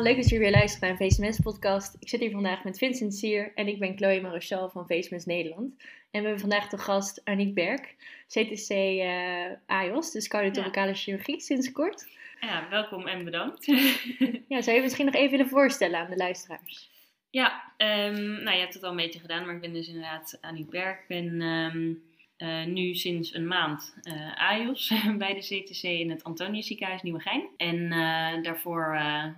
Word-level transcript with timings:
Allemaal, 0.00 0.18
leuk 0.18 0.24
dat 0.24 0.32
jullie 0.32 0.50
weer 0.50 0.60
luisteren 0.60 0.88
naar 0.88 1.00
een 1.00 1.10
VSMS 1.10 1.40
podcast. 1.40 1.96
Ik 1.98 2.08
zit 2.08 2.20
hier 2.20 2.30
vandaag 2.30 2.64
met 2.64 2.78
Vincent 2.78 3.14
Sier 3.14 3.52
en 3.54 3.66
ik 3.66 3.78
ben 3.78 3.96
Chloe 3.96 4.20
Marochal 4.20 4.70
van 4.70 4.86
VSMS 4.86 5.24
Nederland. 5.24 5.74
En 6.10 6.20
we 6.20 6.28
hebben 6.28 6.40
vandaag 6.40 6.68
de 6.68 6.78
gast 6.78 7.20
Aniek 7.24 7.54
Berg, 7.54 7.80
CTC 8.28 8.70
uh, 8.70 9.44
AIOS, 9.66 10.10
dus 10.10 10.28
cardiothoracale 10.28 10.94
chirurgie 10.94 11.40
sinds 11.40 11.72
kort. 11.72 12.08
Ja, 12.40 12.68
welkom 12.70 13.06
en 13.06 13.24
bedankt. 13.24 13.66
ja, 14.48 14.62
zou 14.62 14.76
je 14.76 14.82
misschien 14.82 15.04
nog 15.04 15.14
even 15.14 15.30
willen 15.30 15.48
voorstellen 15.48 15.98
aan 15.98 16.10
de 16.10 16.16
luisteraars? 16.16 16.90
Ja, 17.30 17.72
um, 17.76 18.42
nou 18.42 18.50
je 18.50 18.60
hebt 18.60 18.74
het 18.74 18.82
al 18.82 18.90
een 18.90 18.96
beetje 18.96 19.20
gedaan, 19.20 19.46
maar 19.46 19.54
ik 19.54 19.60
ben 19.60 19.72
dus 19.72 19.88
inderdaad 19.88 20.38
Aniek 20.40 20.70
Berg. 20.70 20.98
Ik 20.98 21.08
ben 21.08 21.40
um, 21.40 22.02
uh, 22.42 22.64
nu 22.64 22.94
sinds 22.94 23.34
een 23.34 23.46
maand 23.46 23.96
uh, 24.02 24.36
AIOS 24.36 24.92
bij 25.18 25.34
de 25.34 25.40
CTC 25.40 25.82
in 25.82 26.10
het 26.10 26.24
Antonius 26.24 26.66
ziekenhuis 26.66 27.02
Nieuwegein. 27.02 27.48
En 27.56 27.76
uh, 27.76 28.42
daarvoor 28.42 28.88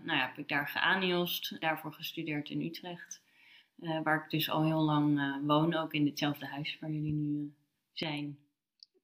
nou 0.03 0.19
ja, 0.19 0.27
heb 0.27 0.39
ik 0.39 0.49
daar 0.49 0.69
geaniost, 0.69 1.61
daarvoor 1.61 1.93
gestudeerd 1.93 2.51
in 2.51 2.63
Utrecht. 2.63 3.23
waar 4.03 4.25
ik 4.25 4.31
dus 4.31 4.51
al 4.51 4.65
heel 4.65 4.83
lang 4.83 5.37
woon, 5.47 5.75
ook 5.75 5.93
in 5.93 6.07
hetzelfde 6.07 6.47
huis 6.47 6.77
waar 6.81 6.91
jullie 6.91 7.13
nu 7.13 7.53
zijn. 7.93 8.39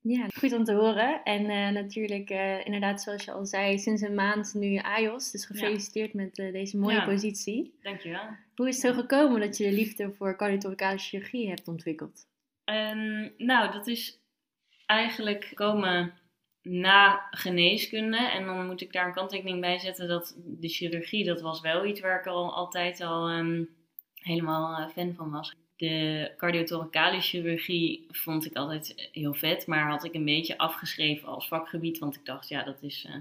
Ja, 0.00 0.26
goed 0.38 0.52
om 0.52 0.64
te 0.64 0.72
horen. 0.72 1.22
En 1.24 1.72
natuurlijk, 1.72 2.30
inderdaad, 2.64 3.02
zoals 3.02 3.24
je 3.24 3.32
al 3.32 3.46
zei, 3.46 3.78
sinds 3.78 4.02
een 4.02 4.14
maand 4.14 4.54
nu 4.54 4.76
AIOS. 4.76 5.30
Dus 5.30 5.46
gefeliciteerd 5.46 6.12
ja. 6.12 6.20
met 6.20 6.34
deze 6.34 6.78
mooie 6.78 6.96
ja, 6.96 7.04
positie. 7.04 7.74
Dankjewel. 7.82 8.26
Hoe 8.54 8.68
is 8.68 8.82
het 8.82 8.94
zo 8.94 9.00
gekomen 9.00 9.40
dat 9.40 9.56
je 9.56 9.64
de 9.64 9.72
liefde 9.72 10.12
voor 10.12 10.36
cardiothoracale 10.36 10.98
chirurgie 10.98 11.48
hebt 11.48 11.68
ontwikkeld? 11.68 12.26
Um, 12.70 13.32
nou, 13.36 13.72
dat 13.72 13.86
is 13.86 14.20
eigenlijk 14.86 15.50
komen 15.54 16.12
na 16.62 17.28
geneeskunde. 17.30 18.16
En 18.16 18.44
dan 18.44 18.66
moet 18.66 18.80
ik 18.80 18.92
daar 18.92 19.06
een 19.06 19.12
kanttekening 19.12 19.60
bij 19.60 19.78
zetten 19.78 20.08
dat 20.08 20.36
de 20.44 20.68
chirurgie, 20.68 21.24
dat 21.24 21.40
was 21.40 21.60
wel 21.60 21.84
iets 21.84 22.00
waar 22.00 22.20
ik 22.20 22.26
al 22.26 22.54
altijd 22.54 23.00
al 23.00 23.30
um, 23.30 23.68
helemaal 24.14 24.80
uh, 24.80 24.88
fan 24.88 25.14
van 25.14 25.30
was. 25.30 25.54
De 25.76 26.32
cardiothoracale 26.36 27.20
chirurgie 27.20 28.06
vond 28.08 28.46
ik 28.46 28.56
altijd 28.56 29.08
heel 29.12 29.34
vet, 29.34 29.66
maar 29.66 29.90
had 29.90 30.04
ik 30.04 30.14
een 30.14 30.24
beetje 30.24 30.58
afgeschreven 30.58 31.28
als 31.28 31.48
vakgebied. 31.48 31.98
Want 31.98 32.14
ik 32.14 32.24
dacht, 32.24 32.48
ja, 32.48 32.62
dat 32.62 32.82
is 32.82 33.06
uh, 33.08 33.14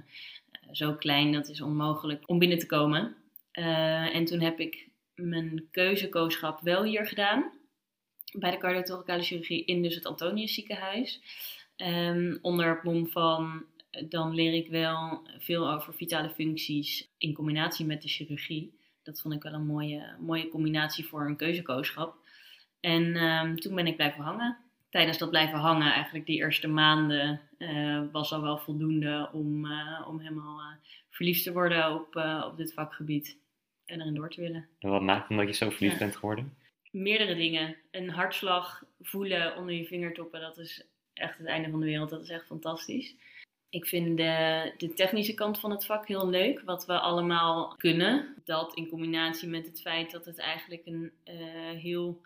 zo 0.72 0.94
klein, 0.94 1.32
dat 1.32 1.50
is 1.50 1.62
onmogelijk 1.62 2.30
om 2.30 2.40
binnen 2.40 2.60
te 2.60 2.66
komen. 2.66 3.16
Uh, 3.54 4.16
en 4.16 4.26
toen 4.26 4.40
heb 4.40 4.60
ik 4.60 4.88
mijn 5.16 5.68
keuzekooschap 5.72 6.60
wel 6.60 6.84
hier 6.84 7.06
gedaan 7.06 7.57
bij 8.34 8.52
de 8.52 8.58
cardiothoracale 8.58 9.24
chirurgie 9.24 9.66
in 9.66 9.82
dus 9.82 9.96
het 9.96 10.06
Antonius 10.06 10.54
ziekenhuis. 10.54 11.22
Um, 11.78 12.40
onder 12.42 12.70
het 12.70 12.84
mom 12.84 13.08
van, 13.08 13.66
dan 14.10 14.34
leer 14.34 14.54
ik 14.54 14.68
wel 14.68 15.28
veel 15.38 15.72
over 15.72 15.94
vitale 15.94 16.30
functies 16.30 17.10
in 17.18 17.34
combinatie 17.34 17.86
met 17.86 18.02
de 18.02 18.08
chirurgie. 18.08 18.80
Dat 19.04 19.22
vond 19.22 19.34
ik 19.34 19.44
wel 19.44 19.54
een 19.54 19.66
mooie, 19.66 20.16
mooie 20.20 20.50
combinatie 20.50 21.06
voor 21.06 21.26
een 21.26 21.36
keuzekooschap. 21.36 22.16
En 22.80 23.24
um, 23.24 23.60
toen 23.60 23.76
ben 23.76 23.88
ik 23.88 23.96
blijven 23.96 24.24
hangen. 24.24 24.58
Tijdens 24.90 25.18
dat 25.18 25.30
blijven 25.30 25.60
hangen, 25.60 25.94
eigenlijk 25.94 26.26
die 26.26 26.38
eerste 26.38 26.68
maanden, 26.68 27.42
uh, 27.58 28.02
was 28.12 28.34
al 28.34 28.42
wel 28.42 28.58
voldoende 28.58 29.30
om, 29.34 29.66
uh, 29.66 30.06
om 30.08 30.20
helemaal 30.20 30.60
uh, 30.60 30.66
verliefd 31.10 31.44
te 31.44 31.54
worden 31.54 31.94
op, 31.94 32.16
op 32.46 32.58
dit 32.58 32.74
vakgebied 32.74 33.38
en 33.86 34.02
erin 34.02 34.14
door 34.14 34.30
te 34.30 34.42
willen. 34.42 34.68
En 34.80 34.90
wat 34.90 35.02
maakt 35.02 35.30
omdat 35.30 35.48
je 35.48 35.54
zo 35.54 35.70
verliefd 35.70 35.94
ja. 35.94 36.00
bent 36.00 36.16
geworden? 36.16 36.58
Meerdere 37.02 37.36
dingen. 37.36 37.76
Een 37.92 38.10
hartslag 38.10 38.84
voelen 39.02 39.56
onder 39.58 39.76
je 39.76 39.86
vingertoppen, 39.86 40.42
dat 40.42 40.58
is 40.58 40.86
echt 41.14 41.38
het 41.38 41.48
einde 41.48 41.70
van 41.70 41.80
de 41.80 41.86
wereld. 41.86 42.10
Dat 42.10 42.22
is 42.22 42.30
echt 42.30 42.46
fantastisch. 42.46 43.16
Ik 43.70 43.86
vind 43.86 44.18
de, 44.18 44.74
de 44.78 44.94
technische 44.94 45.34
kant 45.34 45.60
van 45.60 45.72
het 45.72 45.86
vak 45.86 46.08
heel 46.08 46.30
leuk, 46.30 46.62
wat 46.62 46.86
we 46.86 47.00
allemaal 47.00 47.76
kunnen. 47.78 48.36
Dat 48.46 48.76
in 48.76 48.90
combinatie 48.90 49.48
met 49.48 49.66
het 49.66 49.82
feit 49.82 50.12
dat 50.12 50.26
het 50.26 50.38
eigenlijk 50.38 50.86
een 50.86 51.12
uh, 51.26 51.34
heel 51.82 52.22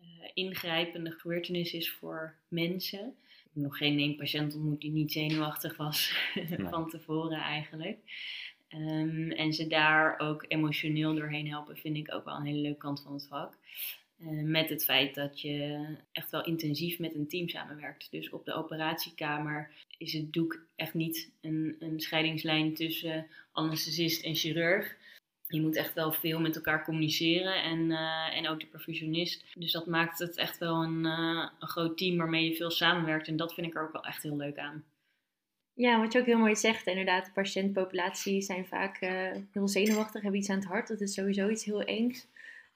uh, 0.00 0.06
ingrijpende 0.34 1.10
gebeurtenis 1.10 1.72
is 1.72 1.92
voor 1.92 2.34
mensen. 2.48 3.16
Ik 3.28 3.50
heb 3.54 3.62
nog 3.62 3.76
geen 3.76 3.98
één 3.98 4.16
patiënt 4.16 4.54
ontmoet 4.54 4.80
die 4.80 4.90
niet 4.90 5.12
zenuwachtig 5.12 5.76
was 5.76 6.14
van 6.70 6.90
tevoren 6.90 7.38
eigenlijk. 7.38 7.98
Um, 8.74 9.30
en 9.30 9.52
ze 9.52 9.66
daar 9.66 10.18
ook 10.18 10.44
emotioneel 10.48 11.14
doorheen 11.14 11.48
helpen, 11.48 11.76
vind 11.76 11.96
ik 11.96 12.14
ook 12.14 12.24
wel 12.24 12.36
een 12.36 12.46
hele 12.46 12.60
leuke 12.60 12.78
kant 12.78 13.02
van 13.02 13.12
het 13.12 13.26
vak. 13.26 13.54
Uh, 14.18 14.42
met 14.42 14.68
het 14.68 14.84
feit 14.84 15.14
dat 15.14 15.40
je 15.40 15.86
echt 16.12 16.30
wel 16.30 16.44
intensief 16.44 16.98
met 16.98 17.14
een 17.14 17.28
team 17.28 17.48
samenwerkt. 17.48 18.10
Dus 18.10 18.30
op 18.30 18.44
de 18.44 18.54
operatiekamer 18.54 19.70
is 19.98 20.12
het 20.12 20.32
doek 20.32 20.60
echt 20.76 20.94
niet 20.94 21.30
een, 21.40 21.76
een 21.78 22.00
scheidingslijn 22.00 22.74
tussen 22.74 23.26
anesthesist 23.52 24.24
en 24.24 24.34
chirurg. 24.34 24.96
Je 25.46 25.60
moet 25.60 25.76
echt 25.76 25.94
wel 25.94 26.12
veel 26.12 26.40
met 26.40 26.56
elkaar 26.56 26.84
communiceren 26.84 27.62
en, 27.62 27.78
uh, 27.90 28.36
en 28.36 28.48
ook 28.48 28.60
de 28.60 28.66
perfusionist. 28.66 29.44
Dus 29.54 29.72
dat 29.72 29.86
maakt 29.86 30.18
het 30.18 30.36
echt 30.36 30.58
wel 30.58 30.82
een, 30.82 31.04
uh, 31.04 31.48
een 31.58 31.68
groot 31.68 31.98
team 31.98 32.16
waarmee 32.16 32.48
je 32.48 32.56
veel 32.56 32.70
samenwerkt. 32.70 33.28
En 33.28 33.36
dat 33.36 33.54
vind 33.54 33.66
ik 33.66 33.74
er 33.74 33.82
ook 33.82 33.92
wel 33.92 34.04
echt 34.04 34.22
heel 34.22 34.36
leuk 34.36 34.58
aan. 34.58 34.84
Ja, 35.78 36.00
wat 36.00 36.12
je 36.12 36.18
ook 36.18 36.26
heel 36.26 36.38
mooi 36.38 36.56
zegt, 36.56 36.86
inderdaad, 36.86 37.24
de 37.24 37.30
patiëntpopulatie 37.30 38.42
zijn 38.42 38.66
vaak 38.66 39.00
uh, 39.00 39.10
heel 39.52 39.68
zenuwachtig, 39.68 40.22
hebben 40.22 40.40
iets 40.40 40.50
aan 40.50 40.58
het 40.58 40.68
hart. 40.68 40.88
Dat 40.88 41.00
is 41.00 41.14
sowieso 41.14 41.48
iets 41.48 41.64
heel 41.64 41.82
engs. 41.82 42.26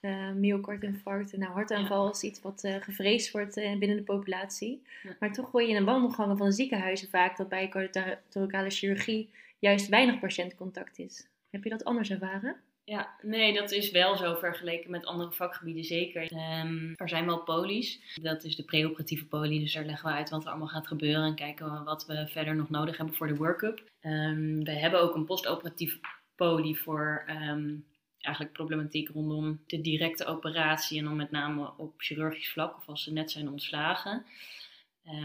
Uh, 0.00 0.30
myocardinfarct, 0.30 1.36
nou, 1.36 1.52
hartaanval 1.52 2.04
ja. 2.04 2.10
is 2.10 2.22
iets 2.22 2.42
wat 2.42 2.64
uh, 2.64 2.74
gevreesd 2.80 3.30
wordt 3.30 3.56
uh, 3.56 3.78
binnen 3.78 3.96
de 3.96 4.02
populatie. 4.02 4.82
Ja. 5.02 5.16
Maar 5.20 5.32
toch 5.32 5.50
hoor 5.50 5.62
je 5.62 5.68
in 5.68 5.76
de 5.76 5.84
wandelgangen 5.84 6.36
van 6.36 6.46
de 6.46 6.52
ziekenhuizen 6.52 7.08
vaak 7.08 7.36
dat 7.36 7.48
bij 7.48 7.68
cardiothoracale 7.68 8.70
chirurgie 8.70 9.28
juist 9.58 9.88
weinig 9.88 10.18
patiëntcontact 10.18 10.98
is. 10.98 11.26
Heb 11.50 11.64
je 11.64 11.70
dat 11.70 11.84
anders 11.84 12.10
ervaren? 12.10 12.56
Ja, 12.84 13.18
nee, 13.20 13.52
dat 13.52 13.70
is 13.70 13.90
wel 13.90 14.16
zo 14.16 14.34
vergeleken 14.34 14.90
met 14.90 15.04
andere 15.04 15.32
vakgebieden 15.32 15.84
zeker. 15.84 16.22
Um, 16.32 16.92
er 16.96 17.08
zijn 17.08 17.26
wel 17.26 17.42
polies. 17.42 18.00
Dat 18.22 18.44
is 18.44 18.56
de 18.56 18.64
preoperatieve 18.64 19.26
poli, 19.26 19.60
dus 19.60 19.72
daar 19.72 19.84
leggen 19.84 20.08
we 20.08 20.14
uit 20.14 20.30
wat 20.30 20.44
er 20.44 20.50
allemaal 20.50 20.68
gaat 20.68 20.86
gebeuren 20.86 21.24
en 21.24 21.34
kijken 21.34 21.72
we 21.72 21.82
wat 21.82 22.06
we 22.06 22.28
verder 22.28 22.56
nog 22.56 22.70
nodig 22.70 22.96
hebben 22.96 23.14
voor 23.14 23.26
de 23.26 23.36
workup. 23.36 23.90
Um, 24.00 24.64
we 24.64 24.70
hebben 24.70 25.00
ook 25.00 25.14
een 25.14 25.24
postoperatief 25.24 25.98
poli 26.34 26.76
voor 26.76 27.24
um, 27.28 27.86
eigenlijk 28.18 28.54
problematiek 28.54 29.08
rondom 29.08 29.62
de 29.66 29.80
directe 29.80 30.24
operatie 30.24 30.98
en 30.98 31.04
dan 31.04 31.16
met 31.16 31.30
name 31.30 31.72
op 31.76 31.94
chirurgisch 31.96 32.52
vlak 32.52 32.76
of 32.76 32.88
als 32.88 33.02
ze 33.02 33.12
net 33.12 33.30
zijn 33.30 33.48
ontslagen. 33.48 34.26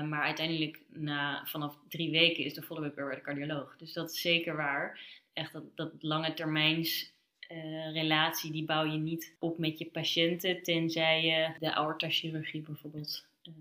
Maar 0.09 0.23
uiteindelijk 0.23 0.81
na, 0.89 1.45
vanaf 1.45 1.77
drie 1.87 2.11
weken 2.11 2.43
is 2.43 2.53
de 2.53 2.61
follow-up 2.61 2.95
weer 2.95 3.05
bij 3.05 3.15
de 3.15 3.21
cardioloog. 3.21 3.75
Dus 3.77 3.93
dat 3.93 4.11
is 4.11 4.21
zeker 4.21 4.55
waar. 4.55 4.99
Echt 5.33 5.53
dat, 5.53 5.63
dat 5.75 5.91
lange 5.99 6.33
termijns 6.33 7.15
uh, 7.51 7.91
relatie 7.91 8.51
die 8.51 8.65
bouw 8.65 8.83
je 8.83 8.97
niet 8.97 9.35
op 9.39 9.57
met 9.57 9.77
je 9.77 9.85
patiënten, 9.85 10.63
tenzij 10.63 11.25
je 11.25 11.55
de 11.59 11.73
aortachirurgie 11.73 12.61
bijvoorbeeld 12.61 13.25
uh, 13.43 13.53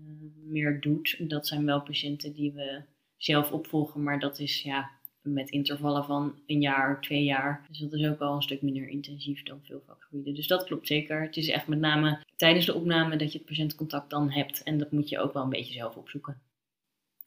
meer 0.43 0.79
doet. 0.79 1.29
Dat 1.29 1.47
zijn 1.47 1.65
wel 1.65 1.81
patiënten 1.81 2.33
die 2.33 2.51
we 2.51 2.81
zelf 3.17 3.51
opvolgen, 3.51 4.03
maar 4.03 4.19
dat 4.19 4.39
is 4.39 4.61
ja, 4.61 4.91
met 5.21 5.49
intervallen 5.49 6.05
van 6.05 6.39
een 6.45 6.61
jaar, 6.61 7.01
twee 7.01 7.23
jaar. 7.23 7.65
Dus 7.69 7.79
dat 7.79 7.93
is 7.93 8.07
ook 8.07 8.19
wel 8.19 8.33
een 8.33 8.41
stuk 8.41 8.61
minder 8.61 8.87
intensief 8.87 9.43
dan 9.43 9.59
veel 9.63 9.83
vakgebieden. 9.85 10.35
Dus 10.35 10.47
dat 10.47 10.63
klopt 10.63 10.87
zeker. 10.87 11.21
Het 11.21 11.37
is 11.37 11.49
echt 11.49 11.67
met 11.67 11.79
name 11.79 12.23
tijdens 12.35 12.65
de 12.65 12.73
opname 12.73 13.15
dat 13.15 13.31
je 13.31 13.37
het 13.37 13.47
patiëntcontact 13.47 14.09
dan 14.09 14.31
hebt. 14.31 14.63
En 14.63 14.77
dat 14.77 14.91
moet 14.91 15.09
je 15.09 15.19
ook 15.19 15.33
wel 15.33 15.43
een 15.43 15.49
beetje 15.49 15.73
zelf 15.73 15.95
opzoeken. 15.95 16.41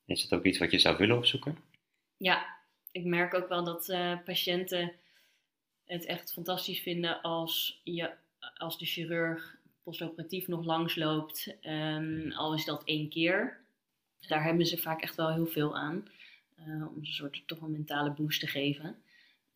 Is 0.07 0.29
dat 0.29 0.39
ook 0.39 0.45
iets 0.45 0.59
wat 0.59 0.71
je 0.71 0.79
zou 0.79 0.97
willen 0.97 1.17
opzoeken? 1.17 1.57
Ja, 2.17 2.47
ik 2.93 3.05
merk 3.05 3.35
ook 3.35 3.49
wel 3.49 3.65
dat 3.65 3.89
uh, 3.89 4.19
patiënten 4.25 4.93
het 5.91 6.05
echt 6.05 6.33
fantastisch 6.33 6.81
vinden 6.81 7.23
als, 7.23 7.81
je, 7.85 8.11
als 8.57 8.79
de 8.79 8.87
chirurg 8.87 9.59
postoperatief 9.83 10.47
nog 10.47 10.65
langsloopt, 10.65 11.57
um, 11.63 12.33
al 12.33 12.55
is 12.55 12.65
dat 12.65 12.85
één 12.85 13.09
keer. 13.09 13.61
Daar 14.29 14.45
hebben 14.45 14.67
ze 14.67 14.79
vaak 14.79 15.03
echt 15.03 15.15
wel 15.15 15.33
heel 15.33 15.47
veel 15.47 15.77
aan, 15.77 16.09
uh, 16.59 16.87
om 16.89 16.97
een 16.99 17.07
soort 17.07 17.43
toch 17.47 17.61
een 17.61 17.71
mentale 17.71 18.11
boost 18.11 18.41
te 18.41 18.47
geven. 18.47 18.97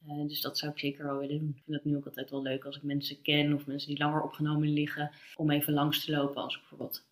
Uh, 0.07 0.29
dus 0.29 0.41
dat 0.41 0.59
zou 0.59 0.73
ik 0.73 0.79
zeker 0.79 1.05
wel 1.05 1.19
willen 1.19 1.39
doen. 1.39 1.55
Ik 1.57 1.63
vind 1.65 1.77
het 1.77 1.85
nu 1.85 1.97
ook 1.97 2.07
altijd 2.07 2.31
wel 2.31 2.43
leuk 2.43 2.65
als 2.65 2.77
ik 2.77 2.83
mensen 2.83 3.23
ken 3.23 3.55
of 3.55 3.67
mensen 3.67 3.89
die 3.89 3.99
langer 3.99 4.23
opgenomen 4.23 4.73
liggen, 4.73 5.11
om 5.35 5.51
even 5.51 5.73
langs 5.73 6.05
te 6.05 6.11
lopen 6.11 6.43
als 6.43 6.55
ik 6.55 6.61
bijvoorbeeld 6.61 7.07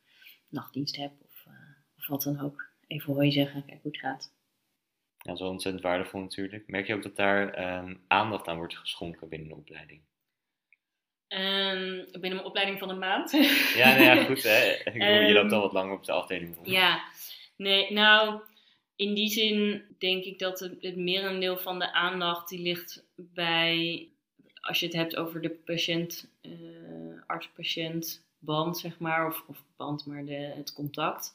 nachtdienst 0.48 0.96
heb 0.96 1.12
of, 1.24 1.44
uh, 1.48 1.54
of 1.96 2.06
wat 2.06 2.22
dan 2.22 2.40
ook. 2.40 2.66
Even 2.86 3.14
hooi 3.14 3.32
zeggen, 3.32 3.64
kijk 3.64 3.82
hoe 3.82 3.92
het 3.92 4.00
gaat. 4.00 4.32
Ja, 5.22 5.36
zo 5.36 5.48
ontzettend 5.48 5.84
waardevol 5.84 6.20
natuurlijk. 6.20 6.66
Merk 6.66 6.86
je 6.86 6.94
ook 6.94 7.02
dat 7.02 7.16
daar 7.16 7.78
um, 7.78 8.04
aandacht 8.08 8.48
aan 8.48 8.56
wordt 8.56 8.76
geschonken 8.76 9.28
binnen 9.28 9.48
de 9.48 9.54
opleiding? 9.54 10.00
Um, 11.28 12.10
binnen 12.10 12.20
mijn 12.20 12.44
opleiding 12.44 12.78
van 12.78 12.88
een 12.88 12.98
maand. 12.98 13.30
ja, 13.76 13.96
nou 13.96 14.02
ja, 14.02 14.24
goed 14.24 14.42
hè. 14.42 14.70
Ik 14.84 14.92
bedoel, 14.92 15.08
um, 15.08 15.26
je 15.26 15.32
loopt 15.32 15.52
al 15.52 15.60
wat 15.60 15.72
langer 15.72 15.94
op 15.94 16.04
de 16.04 16.12
afdeling 16.12 16.54
rond. 16.54 16.66
Ja, 16.66 17.04
nee, 17.56 17.92
nou, 17.92 18.40
in 18.96 19.14
die 19.14 19.28
zin 19.28 19.84
denk 19.98 20.24
ik 20.24 20.38
dat 20.38 20.60
het, 20.60 20.76
het 20.80 20.96
merendeel 20.96 21.56
van 21.56 21.78
de 21.78 21.92
aandacht 21.92 22.48
die 22.48 22.60
ligt 22.60 23.04
bij, 23.16 24.08
als 24.60 24.80
je 24.80 24.86
het 24.86 24.94
hebt 24.94 25.16
over 25.16 25.40
de 25.40 25.50
patiënt, 25.50 26.30
uh, 26.42 27.22
arts-patiënt 27.26 28.24
band, 28.38 28.78
zeg 28.78 28.98
maar, 28.98 29.26
of, 29.26 29.44
of 29.46 29.64
band, 29.76 30.06
maar 30.06 30.24
de, 30.24 30.52
het 30.56 30.72
contact 30.72 31.34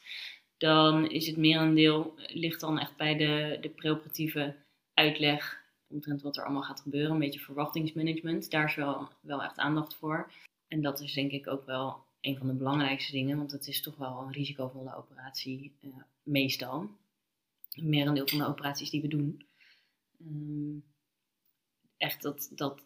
dan 0.57 1.09
is 1.09 1.27
het 1.27 1.38
merendeel 1.38 2.13
ligt 2.27 2.59
dan 2.59 2.80
echt 2.80 2.95
bij 2.95 3.18
de, 3.18 3.57
de 3.62 3.69
preoperatieve 3.69 4.56
uitleg 4.94 5.65
omtrent 5.88 6.21
wat 6.21 6.38
er 6.38 6.44
allemaal 6.44 6.62
gaat 6.62 6.81
gebeuren. 6.81 7.12
Een 7.12 7.19
beetje 7.19 7.39
verwachtingsmanagement. 7.39 8.51
Daar 8.51 8.65
is 8.65 8.75
wel, 8.75 9.09
wel 9.21 9.44
echt 9.44 9.57
aandacht 9.57 9.95
voor. 9.95 10.31
En 10.68 10.81
dat 10.81 11.01
is 11.01 11.13
denk 11.13 11.31
ik 11.31 11.48
ook 11.48 11.65
wel 11.65 12.06
een 12.21 12.38
van 12.38 12.48
de 12.48 12.54
belangrijkste 12.54 13.12
dingen, 13.12 13.38
want 13.38 13.51
het 13.51 13.68
is 13.68 13.81
toch 13.81 13.95
wel 13.95 14.21
een 14.21 14.31
risicovolle 14.31 14.95
operatie, 14.95 15.71
uh, 15.81 15.92
meestal. 16.24 16.89
Merendeel 17.81 18.27
van 18.27 18.38
de 18.38 18.48
operaties 18.48 18.89
die 18.89 19.01
we 19.01 19.07
doen. 19.07 19.45
Um, 20.21 20.83
echt 21.98 22.21
dat, 22.21 22.51
dat 22.56 22.83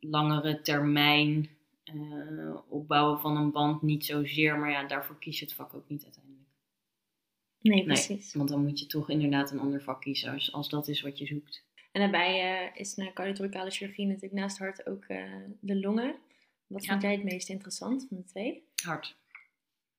langere 0.00 0.60
termijn 0.60 1.48
uh, 1.94 2.56
opbouwen 2.68 3.20
van 3.20 3.36
een 3.36 3.50
band 3.50 3.82
niet 3.82 4.04
zozeer, 4.04 4.58
maar 4.58 4.70
ja, 4.70 4.86
daarvoor 4.86 5.18
kies 5.18 5.38
je 5.38 5.44
het 5.44 5.54
vak 5.54 5.74
ook 5.74 5.88
niet 5.88 6.02
uiteindelijk. 6.02 6.27
Nee, 7.68 7.84
precies. 7.84 8.08
Nee, 8.08 8.32
want 8.34 8.48
dan 8.48 8.62
moet 8.62 8.78
je 8.78 8.86
toch 8.86 9.10
inderdaad 9.10 9.50
een 9.50 9.58
ander 9.58 9.82
vak 9.82 10.00
kiezen 10.00 10.32
als, 10.32 10.52
als 10.52 10.68
dat 10.68 10.88
is 10.88 11.00
wat 11.00 11.18
je 11.18 11.26
zoekt. 11.26 11.64
En 11.92 12.00
daarbij 12.00 12.62
uh, 12.62 12.80
is 12.80 12.94
na 12.94 13.12
cardiothoracale 13.12 13.70
chirurgie 13.70 14.06
natuurlijk 14.06 14.32
naast 14.32 14.58
hart 14.58 14.86
ook 14.86 15.04
uh, 15.08 15.34
de 15.60 15.80
longen. 15.80 16.16
Wat 16.66 16.86
vind 16.86 17.02
jij 17.02 17.12
het 17.12 17.24
meest 17.24 17.48
interessant 17.48 18.06
van 18.08 18.16
de 18.16 18.24
twee? 18.24 18.62
Hart. 18.84 19.16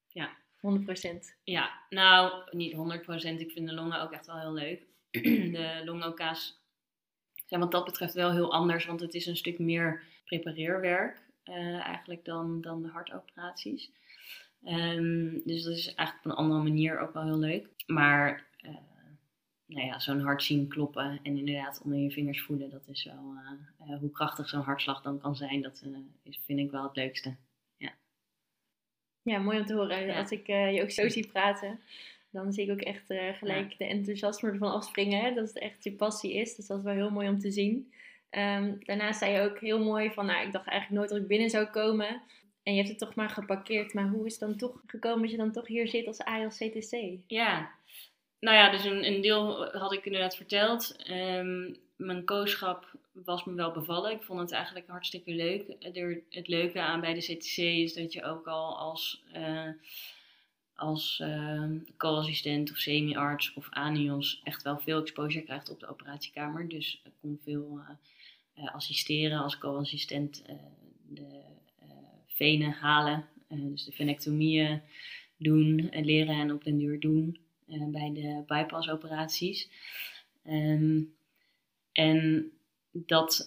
Ja. 0.08 0.38
100%. 0.58 0.62
Ja, 1.44 1.80
nou, 1.90 2.44
niet 2.52 2.74
100%. 2.74 2.78
Ik 3.40 3.52
vind 3.52 3.68
de 3.68 3.74
longen 3.74 4.02
ook 4.02 4.12
echt 4.12 4.26
wel 4.26 4.40
heel 4.40 4.54
leuk. 4.54 4.86
de 5.58 5.82
longoka's 5.86 6.60
zijn 7.46 7.62
wat 7.62 7.72
dat 7.72 7.86
betreft 7.86 8.14
wel 8.14 8.32
heel 8.32 8.54
anders, 8.54 8.86
want 8.86 9.00
het 9.00 9.14
is 9.14 9.26
een 9.26 9.38
stuk 9.38 9.60
meer 9.60 10.04
prepareerwerk 10.26 11.22
uh, 11.46 11.86
eigenlijk 11.86 12.26
dan, 12.26 12.62
dan 12.62 12.82
de 12.82 12.88
hartoperaties. 12.88 13.92
Um, 14.66 15.42
dus 15.46 15.64
dat 15.64 15.78
is 15.78 15.96
eigenlijk 15.96 16.26
op 16.26 16.32
een 16.32 16.38
andere 16.38 16.62
manier 16.62 17.00
ook 17.00 17.14
wel 17.14 17.24
heel 17.24 17.40
leuk. 17.40 17.68
Maar 17.86 18.48
uh, 18.66 18.76
nou 19.66 19.86
ja, 19.86 20.00
zo'n 20.00 20.20
hart 20.20 20.44
zien 20.44 20.68
kloppen 20.68 21.20
en 21.24 21.38
inderdaad 21.38 21.82
onder 21.84 22.00
je 22.00 22.12
vingers 22.12 22.42
voelen, 22.42 22.70
dat 22.70 22.88
is 22.88 23.04
wel 23.04 23.34
uh, 23.88 24.00
hoe 24.00 24.12
krachtig 24.12 24.50
zo'n 24.50 24.62
hartslag 24.62 25.02
dan 25.02 25.20
kan 25.20 25.36
zijn. 25.36 25.62
Dat 25.62 25.84
is, 26.24 26.40
vind 26.46 26.60
ik 26.60 26.72
wel 26.72 26.84
het 26.84 26.96
leukste. 26.96 27.36
Ja, 27.78 27.92
ja 29.22 29.40
mooi 29.40 29.60
om 29.60 29.66
te 29.66 29.74
horen. 29.74 30.16
Als 30.16 30.32
ik 30.32 30.48
je 30.48 30.80
ook 30.82 30.92
zo 30.92 31.10
zie 31.10 31.28
praten, 31.28 31.80
dan 32.30 32.54
zie 32.54 32.66
ik 32.66 32.72
ook 32.72 32.82
echt 32.82 33.06
gelijk 33.38 33.78
de 33.78 33.86
enthousiasme 33.86 34.50
ervan 34.50 34.72
afspringen. 34.72 35.22
Hè? 35.22 35.34
Dat 35.34 35.48
het 35.48 35.60
echt 35.60 35.84
je 35.84 35.92
passie 35.92 36.34
is. 36.34 36.56
Dus 36.56 36.68
dat 36.68 36.78
is 36.78 36.84
wel 36.84 36.94
heel 36.94 37.12
mooi 37.12 37.30
om 37.30 37.40
te 37.40 37.52
zien. 37.52 37.94
Um, 38.32 38.78
daarnaast 38.80 39.20
zei 39.20 39.34
je 39.34 39.50
ook 39.50 39.60
heel 39.60 39.84
mooi 39.84 40.12
van, 40.12 40.26
nou, 40.26 40.46
ik 40.46 40.52
dacht 40.52 40.68
eigenlijk 40.68 41.00
nooit 41.00 41.10
dat 41.10 41.22
ik 41.22 41.28
binnen 41.28 41.50
zou 41.50 41.66
komen. 41.66 42.22
En 42.70 42.76
je 42.76 42.82
hebt 42.82 43.00
het 43.00 43.08
toch 43.08 43.16
maar 43.16 43.30
geparkeerd. 43.30 43.94
Maar 43.94 44.10
hoe 44.10 44.26
is 44.26 44.32
het 44.32 44.42
dan 44.42 44.58
toch 44.58 44.82
gekomen 44.86 45.22
dat 45.22 45.32
je 45.32 45.38
dan 45.38 45.52
toch 45.52 45.68
hier 45.68 45.88
zit 45.88 46.08
als 46.08 46.20
ALCTC? 46.20 47.20
Ja, 47.28 47.72
nou 48.40 48.56
ja, 48.56 48.72
dus 48.72 48.84
een, 48.84 49.06
een 49.06 49.22
deel 49.22 49.66
had 49.66 49.94
ik 49.94 50.06
inderdaad 50.06 50.36
verteld. 50.36 50.96
Um, 51.12 51.78
mijn 51.96 52.26
kooschap 52.26 52.96
was 53.12 53.44
me 53.44 53.54
wel 53.54 53.72
bevallen. 53.72 54.12
Ik 54.12 54.22
vond 54.22 54.40
het 54.40 54.52
eigenlijk 54.52 54.88
hartstikke 54.88 55.32
leuk. 55.32 55.76
Het 56.30 56.48
leuke 56.48 56.82
aan 56.82 57.02
bij 57.02 57.14
de 57.14 57.20
CTC 57.20 57.58
is 57.58 57.94
dat 57.94 58.14
je 58.14 58.24
ook 58.24 58.48
al 58.48 58.78
als, 58.78 59.24
uh, 59.36 59.70
als 60.76 61.22
uh, 61.24 61.72
co-assistent 61.98 62.72
of 62.72 62.78
semi-arts 62.78 63.54
of 63.54 63.68
anios 63.70 64.42
echt 64.44 64.64
wel 64.64 64.80
veel 64.80 65.02
exposure 65.02 65.46
krijgt 65.46 65.70
op 65.70 65.80
de 65.80 65.88
operatiekamer. 65.88 66.70
Dus 66.70 67.02
ik 67.04 67.12
kon 67.22 67.40
veel 67.44 67.80
uh, 68.58 68.74
assisteren 68.74 69.40
als 69.40 69.58
co-assistent 69.58 70.44
de 71.08 71.49
venen 72.40 72.72
halen. 72.72 73.26
dus 73.48 73.86
de 73.86 73.92
venectomieën 73.92 74.82
doen, 75.38 75.90
en 75.92 76.06
leren 76.06 76.36
en 76.36 76.54
op 76.54 76.64
den 76.64 76.78
duur 76.78 77.00
doen. 77.00 77.38
Eh, 77.68 77.86
bij 77.88 78.12
de 78.14 78.44
bypassoperaties. 78.48 79.70
Um, 80.46 81.14
en 81.92 82.52
dat, 82.92 83.46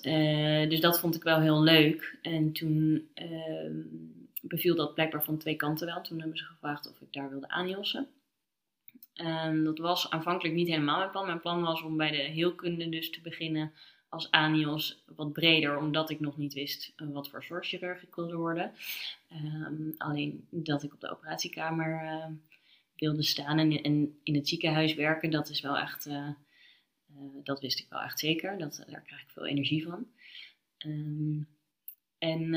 dus 0.69 0.81
dat 0.81 1.01
vond 1.01 1.15
ik 1.15 1.23
wel 1.23 1.41
heel 1.41 1.63
leuk. 1.63 2.19
En 2.23 2.53
toen 2.53 3.09
uh, 3.15 3.71
beviel 4.43 4.77
dat 4.77 4.95
blijkbaar 4.95 5.25
van 5.25 5.39
twee 5.39 5.57
kanten 5.57 5.87
wel. 5.87 6.01
Toen 6.03 6.19
hebben 6.19 6.39
ze 6.39 6.45
gevraagd 6.45 6.91
of 6.91 7.01
ik 7.01 7.13
daar 7.13 7.31
wilde 7.31 7.49
aanjossen. 7.49 8.09
En 9.15 9.65
dat 9.65 9.79
was 9.79 10.11
aanvankelijk 10.11 10.55
niet 10.55 10.69
helemaal 10.69 10.99
mijn 10.99 11.11
plan. 11.11 11.27
Mijn 11.27 11.41
plan 11.41 11.63
was 11.63 11.83
om 11.83 11.97
bij 11.97 12.11
de 12.11 12.17
heelkunde 12.17 12.89
dus 12.89 13.11
te 13.11 13.21
beginnen 13.21 13.73
als 14.13 14.31
anios 14.31 15.03
wat 15.17 15.33
breder, 15.33 15.79
omdat 15.79 16.11
ik 16.11 16.21
nog 16.21 16.37
niet 16.37 16.55
wist 16.55 16.93
uh, 16.97 17.13
wat 17.13 17.29
voor 17.29 17.45
zorgchirurg 17.45 18.03
ik 18.03 18.15
wilde 18.15 18.37
worden. 18.37 18.73
Um, 19.33 19.95
alleen 19.99 20.47
dat 20.51 20.83
ik 20.83 20.93
op 20.93 21.01
de 21.01 21.11
operatiekamer 21.11 22.05
uh, 22.05 22.27
wilde 22.97 23.23
staan 23.23 23.59
en, 23.59 23.85
in 24.23 24.35
het 24.35 24.49
ziekenhuis 24.49 24.95
werken, 24.95 25.31
dat 25.31 25.49
is 25.49 25.61
wel 25.61 25.79
echt, 25.79 26.07
uh, 26.07 26.29
dat 27.43 27.61
wist 27.61 27.79
ik 27.79 27.87
wel 27.89 28.01
echt 28.01 28.19
zeker. 28.19 28.59
Dat, 28.59 28.85
daar 28.89 29.01
krijg 29.01 29.23
ik 29.23 29.31
veel 29.31 29.47
energie 29.47 29.85
van. 29.85 30.07
Um, 30.87 31.49
en 32.19 32.51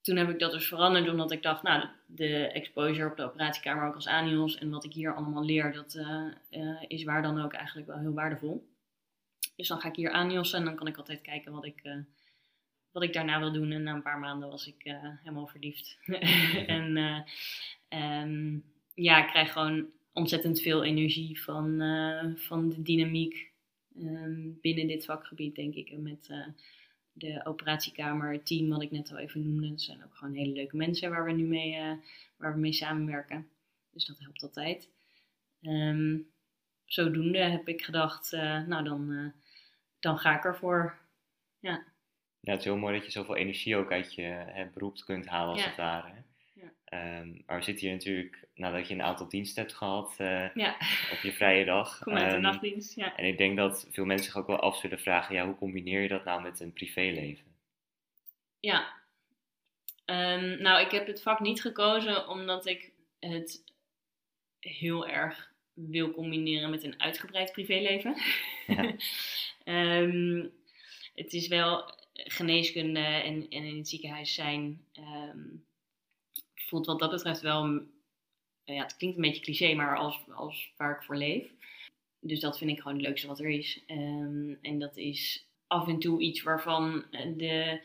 toen 0.00 0.16
heb 0.16 0.28
ik 0.28 0.38
dat 0.38 0.52
dus 0.52 0.68
veranderd 0.68 1.08
omdat 1.08 1.32
ik 1.32 1.42
dacht, 1.42 1.62
nou, 1.62 1.88
de 2.06 2.46
exposure 2.46 3.10
op 3.10 3.16
de 3.16 3.24
operatiekamer 3.24 3.88
ook 3.88 3.94
als 3.94 4.06
anios 4.06 4.58
en 4.58 4.70
wat 4.70 4.84
ik 4.84 4.92
hier 4.92 5.14
allemaal 5.14 5.44
leer, 5.44 5.72
dat 5.72 6.00
is 6.88 7.04
waar 7.04 7.22
dan 7.22 7.42
ook 7.42 7.52
eigenlijk 7.52 7.86
wel 7.86 7.98
heel 7.98 8.12
waardevol. 8.12 8.72
Dus 9.56 9.68
dan 9.68 9.80
ga 9.80 9.88
ik 9.88 9.96
hier 9.96 10.10
aanjossen 10.10 10.58
en 10.58 10.64
dan 10.64 10.74
kan 10.74 10.86
ik 10.86 10.96
altijd 10.96 11.20
kijken 11.20 11.52
wat 11.52 11.64
ik, 11.64 11.80
uh, 11.84 11.96
wat 12.90 13.02
ik 13.02 13.12
daarna 13.12 13.38
wil 13.38 13.52
doen. 13.52 13.72
En 13.72 13.82
na 13.82 13.94
een 13.94 14.02
paar 14.02 14.18
maanden 14.18 14.48
was 14.48 14.66
ik 14.66 14.84
uh, 14.84 14.94
helemaal 15.02 15.46
verliefd. 15.46 15.98
en 16.66 16.96
uh, 16.96 18.58
ja, 18.94 19.22
ik 19.24 19.28
krijg 19.28 19.52
gewoon 19.52 19.86
ontzettend 20.12 20.60
veel 20.60 20.84
energie 20.84 21.42
van, 21.42 21.78
van 22.36 22.68
de 22.68 22.82
dynamiek 22.82 23.52
um, 23.96 24.58
binnen 24.60 24.86
dit 24.86 25.04
vakgebied, 25.04 25.54
denk 25.54 25.74
ik. 25.74 25.90
En 25.90 26.02
met 26.02 26.30
de 27.12 27.40
operatiekamer, 27.44 28.32
het 28.32 28.46
team 28.46 28.68
wat 28.68 28.82
ik 28.82 28.90
net 28.90 29.10
al 29.10 29.18
even 29.18 29.42
noemde. 29.42 29.68
Dat 29.68 29.80
zijn 29.80 30.04
ook 30.04 30.14
gewoon 30.14 30.34
hele 30.34 30.52
leuke 30.52 30.76
mensen 30.76 31.10
waar 31.10 31.24
we 31.24 31.32
nu 31.32 31.44
mee, 31.44 31.98
waar 32.36 32.54
we 32.54 32.60
mee 32.60 32.72
samenwerken. 32.72 33.48
Dus 33.92 34.06
dat 34.06 34.18
helpt 34.18 34.42
altijd. 34.42 34.88
Um, 35.62 36.26
zodoende 36.84 37.38
heb 37.38 37.68
ik 37.68 37.84
gedacht, 37.84 38.32
nou 38.66 38.84
dan, 38.84 39.32
dan 40.04 40.18
ga 40.18 40.36
ik 40.36 40.44
ervoor. 40.44 40.98
Ja. 41.60 41.84
Ja, 42.40 42.50
het 42.50 42.58
is 42.58 42.64
heel 42.64 42.76
mooi 42.76 42.96
dat 42.96 43.04
je 43.04 43.10
zoveel 43.10 43.36
energie 43.36 43.76
ook 43.76 43.92
uit 43.92 44.14
je 44.14 44.22
hè, 44.22 44.66
beroep 44.66 44.96
kunt 45.04 45.26
halen 45.26 45.52
als 45.52 45.64
het 45.64 45.76
ware. 45.76 46.12
Ja. 46.52 47.20
Um, 47.20 47.42
maar 47.46 47.58
we 47.58 47.64
zitten 47.64 47.86
hier 47.86 47.94
natuurlijk 47.94 48.48
nadat 48.54 48.88
je 48.88 48.94
een 48.94 49.02
aantal 49.02 49.28
diensten 49.28 49.62
hebt 49.62 49.74
gehad 49.74 50.16
uh, 50.20 50.54
ja. 50.54 50.76
op 51.12 51.18
je 51.22 51.32
vrije 51.32 51.64
dag. 51.64 51.98
Kom 52.02 52.12
uit 52.12 52.30
de 52.30 52.36
um, 52.36 52.42
nachtdienst, 52.42 52.94
ja. 52.94 53.16
En 53.16 53.24
ik 53.24 53.38
denk 53.38 53.56
dat 53.56 53.88
veel 53.90 54.04
mensen 54.04 54.26
zich 54.26 54.36
ook 54.36 54.46
wel 54.46 54.60
af 54.60 54.76
zullen 54.76 55.00
vragen, 55.00 55.34
ja, 55.34 55.46
hoe 55.46 55.56
combineer 55.56 56.00
je 56.00 56.08
dat 56.08 56.24
nou 56.24 56.42
met 56.42 56.60
een 56.60 56.72
privéleven? 56.72 57.44
Ja, 58.60 58.92
um, 60.06 60.62
nou 60.62 60.80
ik 60.84 60.90
heb 60.90 61.06
het 61.06 61.22
vak 61.22 61.40
niet 61.40 61.60
gekozen 61.60 62.28
omdat 62.28 62.66
ik 62.66 62.92
het 63.20 63.64
heel 64.60 65.06
erg 65.06 65.53
wil 65.74 66.10
combineren 66.10 66.70
met 66.70 66.82
een 66.82 67.00
uitgebreid 67.00 67.52
privéleven. 67.52 68.16
Ja. 68.66 68.94
um, 70.00 70.52
het 71.14 71.32
is 71.32 71.48
wel 71.48 71.94
geneeskunde 72.14 73.00
en, 73.00 73.48
en 73.48 73.64
in 73.64 73.76
het 73.76 73.88
ziekenhuis 73.88 74.34
zijn. 74.34 74.84
Um, 74.98 75.64
voelt 76.54 76.86
wat 76.86 76.98
dat 76.98 77.10
betreft 77.10 77.40
wel. 77.40 77.64
Ja, 78.64 78.82
het 78.82 78.96
klinkt 78.96 79.16
een 79.16 79.22
beetje 79.22 79.42
cliché, 79.42 79.74
maar 79.74 79.96
als, 79.96 80.20
als 80.34 80.72
waar 80.76 80.96
ik 80.96 81.02
voor 81.02 81.16
leef. 81.16 81.50
Dus 82.20 82.40
dat 82.40 82.58
vind 82.58 82.70
ik 82.70 82.78
gewoon 82.80 82.96
het 82.96 83.06
leukste 83.06 83.26
wat 83.26 83.40
er 83.40 83.48
is. 83.48 83.82
Um, 83.86 84.58
en 84.62 84.78
dat 84.78 84.96
is 84.96 85.46
af 85.66 85.88
en 85.88 85.98
toe 85.98 86.20
iets 86.20 86.42
waarvan 86.42 87.04
de, 87.36 87.80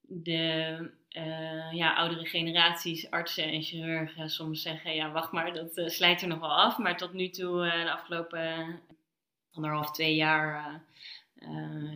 de 0.00 0.90
uh, 1.16 1.72
ja, 1.72 1.94
oudere 1.94 2.26
generaties, 2.26 3.10
artsen 3.10 3.44
en 3.44 3.62
chirurgen 3.62 4.30
soms 4.30 4.62
zeggen: 4.62 4.94
ja, 4.94 5.12
wacht 5.12 5.32
maar, 5.32 5.52
dat 5.52 5.78
uh, 5.78 5.88
slijt 5.88 6.22
er 6.22 6.28
nog 6.28 6.40
wel 6.40 6.54
af. 6.54 6.78
Maar 6.78 6.96
tot 6.96 7.12
nu 7.12 7.28
toe, 7.28 7.66
uh, 7.66 7.84
de 7.84 7.92
afgelopen 7.92 8.80
anderhalf, 9.52 9.90
twee 9.90 10.14
jaar 10.14 10.82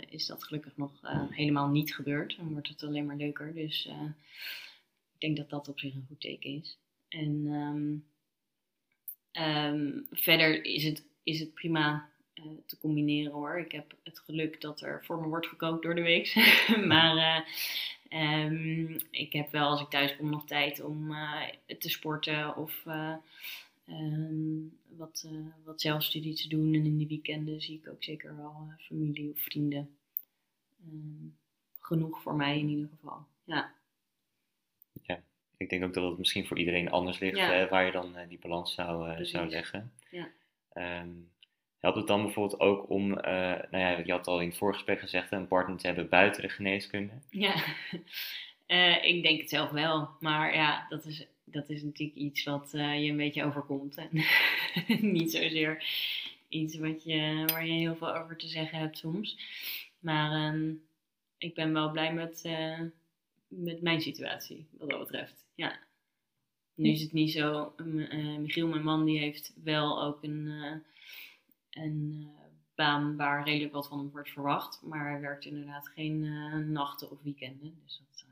is 0.09 0.27
dat 0.27 0.45
gelukkig 0.45 0.77
nog 0.77 0.93
helemaal 1.31 1.69
niet 1.69 1.95
gebeurd. 1.95 2.37
Dan 2.37 2.53
wordt 2.53 2.69
het 2.69 2.83
alleen 2.83 3.07
maar 3.07 3.17
leuker. 3.17 3.55
Dus 3.55 3.87
ik 5.15 5.21
denk 5.21 5.37
dat 5.37 5.51
dat 5.51 5.69
op 5.69 5.79
zich 5.79 5.95
een 5.95 6.05
goed 6.09 6.21
teken 6.21 6.51
is. 6.51 6.79
En 7.09 7.47
um, 7.47 8.05
um, 9.43 10.07
verder 10.11 10.65
is 10.65 10.85
het, 10.85 11.05
is 11.23 11.41
het 11.41 11.55
prima 11.55 12.09
te 12.67 12.79
combineren 12.79 13.33
hoor. 13.33 13.59
Ik 13.59 13.73
heb 13.73 13.95
het 14.03 14.19
geluk 14.19 14.61
dat 14.61 14.81
er 14.81 15.05
voor 15.05 15.21
me 15.21 15.29
wordt 15.29 15.47
gekookt 15.47 15.83
door 15.83 15.95
de 15.95 16.03
week. 16.03 16.35
maar 16.93 17.45
um, 18.15 18.97
ik 19.11 19.33
heb 19.33 19.51
wel 19.51 19.69
als 19.69 19.81
ik 19.81 19.89
thuis 19.89 20.17
kom 20.17 20.31
nog 20.31 20.47
tijd 20.47 20.81
om 20.81 21.15
te 21.79 21.89
sporten 21.89 22.57
of 22.57 22.85
Um, 23.89 24.79
wat, 24.97 25.25
uh, 25.27 25.47
wat 25.65 25.81
zelfstudie 25.81 26.35
te 26.35 26.49
doen. 26.49 26.75
En 26.75 26.85
in 26.85 26.99
de 26.99 27.07
weekenden 27.07 27.61
zie 27.61 27.79
ik 27.79 27.89
ook 27.89 28.05
zeker 28.05 28.37
wel 28.37 28.73
familie 28.79 29.31
of 29.31 29.39
vrienden. 29.39 29.97
Um, 30.89 31.37
genoeg 31.79 32.23
voor 32.23 32.35
mij 32.35 32.59
in 32.59 32.69
ieder 32.69 32.89
geval. 32.89 33.27
Ja. 33.45 33.75
ja, 35.03 35.23
ik 35.57 35.69
denk 35.69 35.85
ook 35.85 35.95
dat 35.95 36.09
het 36.09 36.19
misschien 36.19 36.47
voor 36.47 36.59
iedereen 36.59 36.91
anders 36.91 37.19
ligt 37.19 37.37
ja. 37.37 37.69
waar 37.69 37.85
je 37.85 37.93
dan 37.93 38.17
die 38.29 38.39
balans 38.39 38.75
zou, 38.75 39.25
zou 39.25 39.49
leggen. 39.49 39.93
Ja. 40.11 40.29
Um, 41.01 41.31
Helpt 41.85 41.99
het 41.99 42.09
dan 42.09 42.23
bijvoorbeeld 42.23 42.61
ook 42.61 42.91
om, 42.91 43.11
uh, 43.11 43.19
nou 43.71 43.79
ja, 43.79 43.99
je 44.05 44.13
had 44.13 44.27
al 44.27 44.41
in 44.41 44.49
het 44.49 44.57
voorgesprek 44.57 45.01
gezegd, 45.01 45.33
een 45.33 45.49
partner 45.49 45.77
te 45.77 45.87
hebben 45.87 46.09
buiten 46.09 46.43
de 46.43 46.49
geneeskunde? 46.49 47.13
Ja, 47.31 47.55
uh, 48.67 49.05
ik 49.15 49.23
denk 49.23 49.41
het 49.41 49.49
zelf 49.49 49.71
wel. 49.71 50.09
Maar 50.21 50.55
ja, 50.55 50.87
dat 50.89 51.05
is, 51.05 51.27
dat 51.45 51.69
is 51.69 51.83
natuurlijk 51.83 52.19
iets 52.19 52.45
wat 52.45 52.73
uh, 52.75 53.03
je 53.03 53.11
een 53.11 53.17
beetje 53.17 53.45
overkomt. 53.45 53.97
En 53.97 54.11
niet 55.17 55.31
zozeer 55.31 55.85
iets 56.49 56.77
wat 56.77 57.05
je, 57.05 57.45
waar 57.47 57.67
je 57.67 57.73
heel 57.73 57.97
veel 57.97 58.17
over 58.17 58.37
te 58.37 58.49
zeggen 58.49 58.79
hebt 58.79 58.99
soms. 58.99 59.39
Maar 59.99 60.55
um, 60.55 60.83
ik 61.39 61.55
ben 61.55 61.73
wel 61.73 61.91
blij 61.91 62.13
met, 62.13 62.49
met 63.49 63.83
mijn 63.83 64.01
situatie, 64.01 64.67
wat 64.79 64.91
dat 64.91 64.99
betreft. 64.99 65.45
Ja. 65.55 65.79
Nu 66.75 66.91
is 66.91 67.03
het 67.03 67.13
niet 67.13 67.33
zo. 67.33 67.75
Michiel, 68.39 68.69
mijn 68.69 68.85
man, 68.85 69.05
die 69.05 69.19
heeft 69.19 69.53
wel 69.65 70.03
ook 70.03 70.23
een, 70.23 70.83
een 71.75 72.21
uh, 72.21 72.29
baan 72.75 73.17
waar 73.17 73.45
redelijk 73.45 73.73
wat 73.73 73.89
van 73.89 73.99
hem 73.99 74.11
wordt 74.11 74.31
verwacht. 74.31 74.81
Maar 74.83 75.11
hij 75.11 75.21
werkt 75.21 75.45
inderdaad 75.45 75.89
geen 75.89 76.73
nachten 76.73 77.11
of 77.11 77.23
weekenden. 77.23 77.79
Dus 77.85 78.03
dat, 78.09 78.25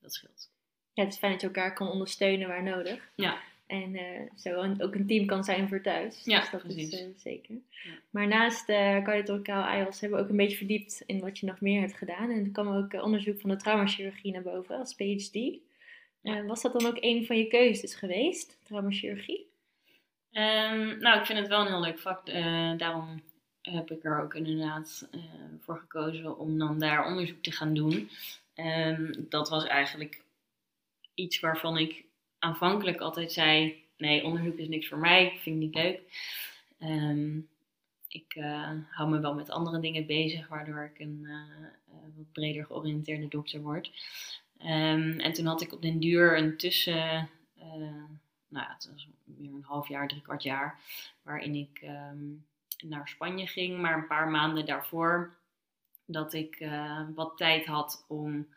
dat 0.00 0.14
scheelt. 0.14 0.52
Ja, 0.92 1.04
het 1.04 1.12
is 1.12 1.18
fijn 1.18 1.32
dat 1.32 1.40
je 1.40 1.46
elkaar 1.46 1.74
kan 1.74 1.90
ondersteunen 1.90 2.48
waar 2.48 2.62
nodig. 2.62 3.10
Ja. 3.16 3.40
En 3.66 3.98
zo 4.36 4.76
ook 4.78 4.94
een 4.94 5.06
team 5.06 5.26
kan 5.26 5.44
zijn 5.44 5.68
voor 5.68 5.80
thuis. 5.80 6.24
Ja, 6.24 6.40
dus 6.40 6.50
dat 6.50 6.62
precies. 6.62 6.90
is 6.90 7.22
zeker. 7.22 7.54
Ja. 7.70 7.90
Maar 8.10 8.26
naast 8.26 8.68
uh, 8.68 9.02
cardiothoracaal 9.02 9.76
IELTS 9.76 10.00
hebben 10.00 10.18
we 10.18 10.24
ook 10.24 10.30
een 10.30 10.36
beetje 10.36 10.56
verdiept 10.56 11.02
in 11.06 11.20
wat 11.20 11.38
je 11.38 11.46
nog 11.46 11.60
meer 11.60 11.80
hebt 11.80 11.96
gedaan. 11.96 12.30
En 12.30 12.44
er 12.44 12.50
kwam 12.50 12.68
ook 12.68 12.92
onderzoek 12.92 13.40
van 13.40 13.50
de 13.50 13.56
traumachirurgie 13.56 14.32
naar 14.32 14.42
boven 14.42 14.78
als 14.78 14.94
PhD. 14.94 15.58
Ja. 16.20 16.44
Was 16.44 16.62
dat 16.62 16.72
dan 16.72 16.86
ook 16.86 16.96
een 17.00 17.26
van 17.26 17.38
je 17.38 17.46
keuzes 17.46 17.94
geweest, 17.94 18.58
traumachirurgie? 18.62 19.46
Um, 20.36 20.98
nou, 20.98 21.18
ik 21.20 21.26
vind 21.26 21.38
het 21.38 21.48
wel 21.48 21.60
een 21.60 21.66
heel 21.66 21.80
leuk 21.80 21.98
vak. 21.98 22.28
Uh, 22.28 22.76
daarom 22.76 23.22
heb 23.62 23.90
ik 23.90 24.04
er 24.04 24.22
ook 24.22 24.34
inderdaad 24.34 25.08
uh, 25.14 25.20
voor 25.60 25.78
gekozen 25.78 26.38
om 26.38 26.58
dan 26.58 26.78
daar 26.78 27.06
onderzoek 27.06 27.42
te 27.42 27.52
gaan 27.52 27.74
doen. 27.74 28.10
Um, 28.54 29.26
dat 29.28 29.48
was 29.48 29.66
eigenlijk 29.66 30.22
iets 31.14 31.40
waarvan 31.40 31.78
ik 31.78 32.04
aanvankelijk 32.38 33.00
altijd 33.00 33.32
zei: 33.32 33.82
nee, 33.96 34.24
onderzoek 34.24 34.56
is 34.56 34.68
niks 34.68 34.88
voor 34.88 34.98
mij, 34.98 35.26
ik 35.26 35.40
vind 35.40 35.62
het 35.62 35.64
niet 35.64 35.74
leuk. 35.74 36.00
Um, 36.78 37.48
ik 38.08 38.36
hou 38.90 39.10
me 39.10 39.20
wel 39.20 39.34
met 39.34 39.50
andere 39.50 39.80
dingen 39.80 40.06
bezig, 40.06 40.48
waardoor 40.48 40.90
ik 40.94 40.98
een 40.98 41.28
wat 42.16 42.32
breder 42.32 42.64
georiënteerde 42.64 43.28
dokter 43.28 43.60
word. 43.60 43.90
En 44.58 45.32
toen 45.32 45.46
had 45.46 45.62
ik 45.62 45.72
op 45.72 45.82
den 45.82 45.98
duur 45.98 46.38
een 46.38 46.56
tussen, 46.56 47.30
nou 48.48 48.66
het 48.72 48.88
was 48.92 49.08
meer 49.24 49.52
een 49.52 49.64
half 49.64 49.88
jaar, 49.88 50.08
drie 50.08 50.22
kwart 50.22 50.42
jaar, 50.42 50.80
waarin 51.22 51.54
ik 51.54 51.80
um, 51.82 52.46
naar 52.84 53.08
Spanje 53.08 53.46
ging. 53.46 53.80
Maar 53.80 53.94
een 53.94 54.06
paar 54.06 54.28
maanden 54.28 54.66
daarvoor 54.66 55.34
dat 56.04 56.32
ik 56.32 56.60
uh, 56.60 57.00
wat 57.14 57.36
tijd 57.36 57.66
had 57.66 58.04
om 58.08 58.48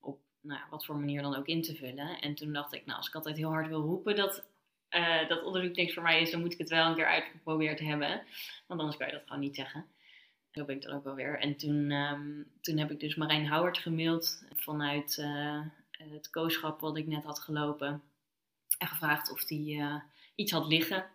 op 0.00 0.20
nou 0.40 0.60
ja, 0.60 0.66
wat 0.70 0.84
voor 0.84 0.96
manier 0.96 1.22
dan 1.22 1.36
ook 1.36 1.46
in 1.46 1.62
te 1.62 1.76
vullen. 1.76 2.20
En 2.20 2.34
toen 2.34 2.52
dacht 2.52 2.72
ik, 2.72 2.86
nou, 2.86 2.98
als 2.98 3.08
ik 3.08 3.14
altijd 3.14 3.36
heel 3.36 3.50
hard 3.50 3.68
wil 3.68 3.82
roepen 3.82 4.16
dat 4.16 4.46
uh, 4.90 5.28
dat 5.28 5.42
onderzoek 5.42 5.76
niks 5.76 5.94
voor 5.94 6.02
mij 6.02 6.20
is, 6.20 6.30
dan 6.30 6.40
moet 6.40 6.52
ik 6.52 6.58
het 6.58 6.68
wel 6.68 6.86
een 6.86 6.94
keer 6.94 7.06
uitgeprobeerd 7.06 7.80
hebben. 7.80 8.22
Want 8.66 8.80
anders 8.80 8.96
kan 8.98 9.06
je 9.06 9.12
dat 9.12 9.22
gewoon 9.26 9.40
niet 9.40 9.54
zeggen. 9.54 9.86
Zo 10.50 10.64
ben 10.64 10.76
ik 10.76 10.82
dan 10.82 10.94
ook 10.94 11.04
wel 11.04 11.14
weer. 11.14 11.38
En 11.38 11.56
toen, 11.56 11.90
um, 11.90 12.50
toen 12.60 12.78
heb 12.78 12.90
ik 12.90 13.00
dus 13.00 13.14
Marijn 13.14 13.48
Howard 13.48 13.78
gemaild 13.78 14.44
vanuit 14.54 15.16
uh, 15.20 15.60
het 15.90 16.30
kooschap 16.30 16.80
wat 16.80 16.96
ik 16.96 17.06
net 17.06 17.24
had 17.24 17.38
gelopen. 17.38 18.02
En 18.78 18.86
gevraagd 18.86 19.32
of 19.32 19.48
hij 19.48 19.58
uh, 19.58 20.00
iets 20.34 20.52
had 20.52 20.66
liggen. 20.66 21.06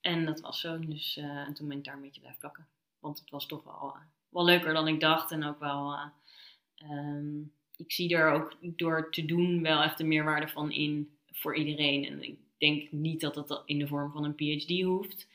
En 0.00 0.24
dat 0.24 0.40
was 0.40 0.60
zo. 0.60 0.78
Dus 0.78 1.16
uh, 1.16 1.24
en 1.24 1.54
toen 1.54 1.68
ben 1.68 1.78
ik 1.78 1.84
daar 1.84 1.94
een 1.94 2.00
beetje 2.00 2.20
blijven 2.20 2.40
plakken. 2.40 2.66
Want 2.98 3.18
het 3.18 3.30
was 3.30 3.46
toch 3.46 3.64
wel, 3.64 3.96
wel 4.28 4.44
leuker 4.44 4.74
dan 4.74 4.88
ik 4.88 5.00
dacht. 5.00 5.30
En 5.30 5.44
ook 5.44 5.58
wel. 5.58 5.98
Um, 6.90 7.52
ik 7.76 7.92
zie 7.92 8.16
er 8.16 8.30
ook 8.30 8.56
door 8.60 9.10
te 9.10 9.24
doen 9.24 9.62
wel 9.62 9.82
echt 9.82 9.98
de 9.98 10.04
meerwaarde 10.04 10.48
van 10.48 10.70
in 10.70 11.16
voor 11.32 11.56
iedereen. 11.56 12.04
En 12.04 12.22
ik 12.22 12.38
denk 12.58 12.92
niet 12.92 13.20
dat 13.20 13.34
dat 13.34 13.62
in 13.64 13.78
de 13.78 13.86
vorm 13.86 14.12
van 14.12 14.24
een 14.24 14.34
PhD 14.34 14.82
hoeft. 14.82 15.28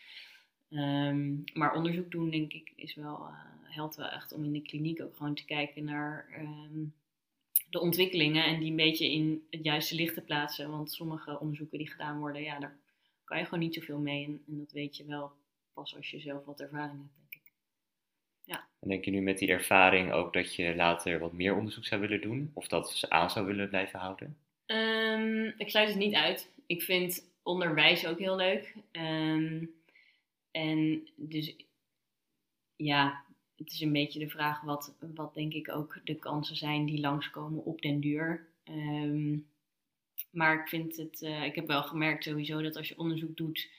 Um, 0.69 1.43
maar 1.53 1.73
onderzoek 1.73 2.11
doen, 2.11 2.29
denk 2.29 2.53
ik, 2.53 2.73
is 2.75 2.95
wel, 2.95 3.29
helpt 3.63 3.95
wel 3.95 4.09
echt 4.09 4.31
om 4.33 4.43
in 4.43 4.51
de 4.51 4.61
kliniek 4.61 5.01
ook 5.01 5.17
gewoon 5.17 5.35
te 5.35 5.45
kijken 5.45 5.83
naar 5.83 6.27
um, 6.39 6.93
de 7.69 7.79
ontwikkelingen 7.79 8.45
en 8.45 8.59
die 8.59 8.69
een 8.69 8.75
beetje 8.75 9.11
in 9.11 9.47
het 9.49 9.63
juiste 9.63 9.95
licht 9.95 10.13
te 10.13 10.21
plaatsen. 10.21 10.69
Want 10.69 10.91
sommige 10.91 11.39
onderzoeken 11.39 11.77
die 11.77 11.89
gedaan 11.89 12.19
worden, 12.19 12.41
ja, 12.41 12.59
daar 12.59 12.77
kan 13.23 13.37
je 13.37 13.43
gewoon 13.43 13.59
niet 13.59 13.73
zoveel 13.73 13.99
mee. 13.99 14.25
En, 14.25 14.43
en 14.47 14.57
dat 14.57 14.71
weet 14.71 14.97
je 14.97 15.05
wel 15.05 15.31
pas 15.73 15.95
als 15.95 16.09
je 16.09 16.19
zelf 16.19 16.45
wat 16.45 16.59
ervaring 16.59 16.99
hebt, 16.99 17.15
denk 17.19 17.45
ik. 17.45 17.51
Ja. 18.43 18.67
En 18.79 18.89
denk 18.89 19.05
je 19.05 19.11
nu 19.11 19.21
met 19.21 19.37
die 19.37 19.49
ervaring 19.49 20.11
ook 20.11 20.33
dat 20.33 20.55
je 20.55 20.75
later 20.75 21.19
wat 21.19 21.33
meer 21.33 21.55
onderzoek 21.55 21.85
zou 21.85 22.01
willen 22.01 22.21
doen? 22.21 22.51
Of 22.53 22.67
dat 22.67 22.91
ze 22.91 23.09
aan 23.09 23.29
zou 23.29 23.45
willen 23.45 23.69
blijven 23.69 23.99
houden? 23.99 24.37
Um, 24.65 25.53
ik 25.57 25.69
sluit 25.69 25.87
het 25.87 25.97
niet 25.97 26.13
uit. 26.13 26.51
Ik 26.65 26.81
vind 26.81 27.31
onderwijs 27.43 28.05
ook 28.07 28.19
heel 28.19 28.35
leuk. 28.35 28.75
Um, 28.91 29.71
en 30.51 31.07
dus 31.15 31.55
ja, 32.75 33.25
het 33.57 33.71
is 33.71 33.81
een 33.81 33.91
beetje 33.91 34.19
de 34.19 34.29
vraag 34.29 34.61
wat, 34.61 34.95
wat 35.15 35.33
denk 35.33 35.53
ik 35.53 35.69
ook 35.69 35.99
de 36.03 36.15
kansen 36.15 36.55
zijn 36.55 36.85
die 36.85 36.99
langskomen 36.99 37.65
op 37.65 37.81
den 37.81 37.99
duur. 37.99 38.47
Um, 38.69 39.47
maar 40.31 40.61
ik 40.61 40.67
vind 40.67 40.97
het, 40.97 41.21
uh, 41.21 41.43
ik 41.43 41.55
heb 41.55 41.67
wel 41.67 41.83
gemerkt 41.83 42.23
sowieso 42.23 42.61
dat 42.61 42.75
als 42.75 42.87
je 42.87 42.97
onderzoek 42.97 43.37
doet 43.37 43.69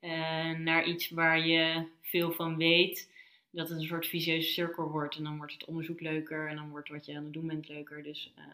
uh, 0.00 0.50
naar 0.58 0.84
iets 0.84 1.10
waar 1.10 1.46
je 1.46 1.86
veel 2.02 2.32
van 2.32 2.56
weet, 2.56 3.10
dat 3.50 3.68
het 3.68 3.78
een 3.78 3.86
soort 3.86 4.06
vicieuze 4.06 4.52
cirkel 4.52 4.90
wordt. 4.90 5.16
En 5.16 5.24
dan 5.24 5.36
wordt 5.36 5.52
het 5.52 5.64
onderzoek 5.64 6.00
leuker 6.00 6.48
en 6.48 6.56
dan 6.56 6.70
wordt 6.70 6.88
wat 6.88 7.06
je 7.06 7.16
aan 7.16 7.24
het 7.24 7.32
doen 7.32 7.46
bent 7.46 7.68
leuker. 7.68 8.02
Dus 8.02 8.32
uh, 8.38 8.44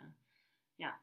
ja, 0.75 0.99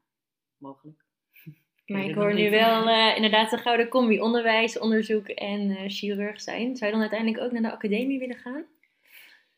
mogelijk. 0.58 1.04
Maar 1.86 2.06
ik 2.06 2.16
hoor 2.16 2.34
nu 2.34 2.50
wel 2.50 2.88
uh, 2.88 3.16
inderdaad 3.16 3.50
de 3.50 3.58
gouden 3.58 3.88
combi 3.88 4.22
onderwijs, 4.22 4.80
onderzoek 4.80 5.28
en 5.28 5.70
uh, 5.70 5.82
chirurg 5.88 6.42
zijn. 6.42 6.76
Zou 6.76 6.86
je 6.86 6.92
dan 6.92 7.10
uiteindelijk 7.10 7.44
ook 7.44 7.52
naar 7.52 7.62
de 7.62 7.72
academie 7.72 8.20
willen 8.20 8.36
gaan? 8.36 8.66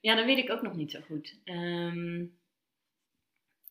Ja, 0.04 0.16
dat 0.16 0.26
weet 0.26 0.38
ik 0.38 0.50
ook 0.50 0.62
nog 0.62 0.76
niet 0.76 0.92
zo 0.92 1.00
goed. 1.02 1.36
Um, 1.46 2.38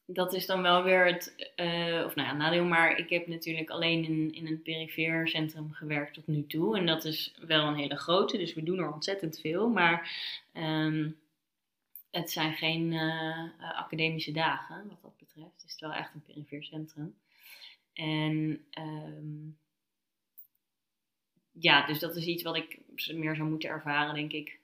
dat 0.06 0.32
is 0.32 0.46
dan 0.46 0.62
wel 0.62 0.82
weer 0.82 1.06
het, 1.06 1.52
uh, 1.56 2.04
of 2.04 2.14
nou 2.14 2.28
ja, 2.28 2.32
nadeel, 2.32 2.64
maar 2.64 2.98
ik 2.98 3.10
heb 3.10 3.26
natuurlijk 3.26 3.70
alleen 3.70 4.04
in, 4.04 4.32
in 4.34 4.46
een 4.46 4.62
perifeer 4.62 5.28
centrum 5.28 5.72
gewerkt 5.72 6.14
tot 6.14 6.26
nu 6.26 6.46
toe. 6.46 6.76
En 6.76 6.86
dat 6.86 7.04
is 7.04 7.34
wel 7.46 7.66
een 7.66 7.76
hele 7.76 7.96
grote, 7.96 8.38
dus 8.38 8.54
we 8.54 8.62
doen 8.62 8.78
er 8.78 8.92
ontzettend 8.92 9.40
veel. 9.40 9.68
Maar 9.68 10.10
um, 10.52 11.18
het 12.10 12.30
zijn 12.30 12.52
geen 12.52 12.92
academische 13.58 14.32
dagen, 14.32 14.88
wat 14.88 15.02
dat 15.02 15.16
betreft. 15.18 15.62
Het 15.62 15.70
is 15.70 15.80
wel 15.80 15.92
echt 15.92 16.14
een 16.14 16.22
perifeer 16.22 16.64
centrum. 16.64 17.14
En 17.92 18.64
um, 18.78 19.58
ja, 21.50 21.86
dus 21.86 21.98
dat 21.98 22.16
is 22.16 22.26
iets 22.26 22.42
wat 22.42 22.56
ik 22.56 22.78
meer 23.14 23.36
zou 23.36 23.48
moeten 23.48 23.68
ervaren, 23.68 24.14
denk 24.14 24.32
ik. 24.32 24.60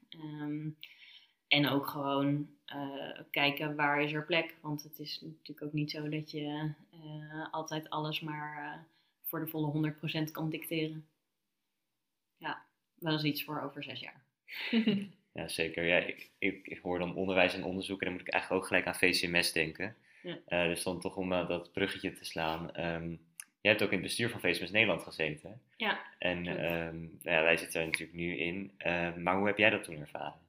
En 1.48 1.68
ook 1.68 1.86
gewoon 1.86 2.48
uh, 2.74 3.20
kijken 3.30 3.76
waar 3.76 4.02
is 4.02 4.12
er 4.12 4.24
plek. 4.24 4.54
Want 4.60 4.82
het 4.82 4.98
is 4.98 5.20
natuurlijk 5.20 5.62
ook 5.62 5.72
niet 5.72 5.90
zo 5.90 6.08
dat 6.08 6.30
je 6.30 6.72
uh, 6.92 7.52
altijd 7.52 7.90
alles 7.90 8.20
maar 8.20 8.62
uh, 8.62 8.82
voor 9.24 9.40
de 9.40 9.46
volle 9.46 9.94
100% 10.28 10.32
kan 10.32 10.50
dicteren. 10.50 11.06
Ja, 12.36 12.62
wel 12.94 13.12
eens 13.12 13.22
iets 13.22 13.44
voor 13.44 13.60
over 13.62 13.82
zes 13.82 14.00
jaar. 14.00 14.22
ja, 15.38 15.48
zeker. 15.48 15.84
Ja, 15.84 15.96
ik, 15.96 16.30
ik, 16.38 16.66
ik, 16.66 16.78
hoor 16.78 16.98
dan 16.98 17.14
onderwijs 17.14 17.54
en 17.54 17.64
onderzoek 17.64 18.00
en 18.00 18.06
dan 18.06 18.16
moet 18.16 18.26
ik 18.26 18.32
eigenlijk 18.32 18.62
ook 18.62 18.68
gelijk 18.68 18.86
aan 18.86 18.94
VCMS 18.94 19.52
denken. 19.52 19.96
Ja. 20.22 20.66
Dus 20.66 20.82
dan 20.82 21.00
toch 21.00 21.16
om 21.16 21.28
dat 21.28 21.72
bruggetje 21.72 22.12
te 22.12 22.24
slaan. 22.24 22.80
Um, 22.80 23.20
jij 23.60 23.72
hebt 23.72 23.82
ook 23.82 23.90
in 23.90 23.98
het 23.98 24.06
bestuur 24.06 24.30
van 24.30 24.40
VCMS 24.40 24.70
Nederland 24.70 25.02
gezeten. 25.02 25.60
Ja. 25.76 26.00
En 26.18 26.46
um, 26.46 27.18
nou 27.22 27.36
ja, 27.36 27.42
wij 27.42 27.56
zitten 27.56 27.80
er 27.80 27.86
natuurlijk 27.86 28.18
nu 28.18 28.36
in. 28.36 28.72
Uh, 28.78 29.14
maar 29.14 29.36
hoe 29.36 29.46
heb 29.46 29.58
jij 29.58 29.70
dat 29.70 29.84
toen 29.84 30.00
ervaren? 30.00 30.47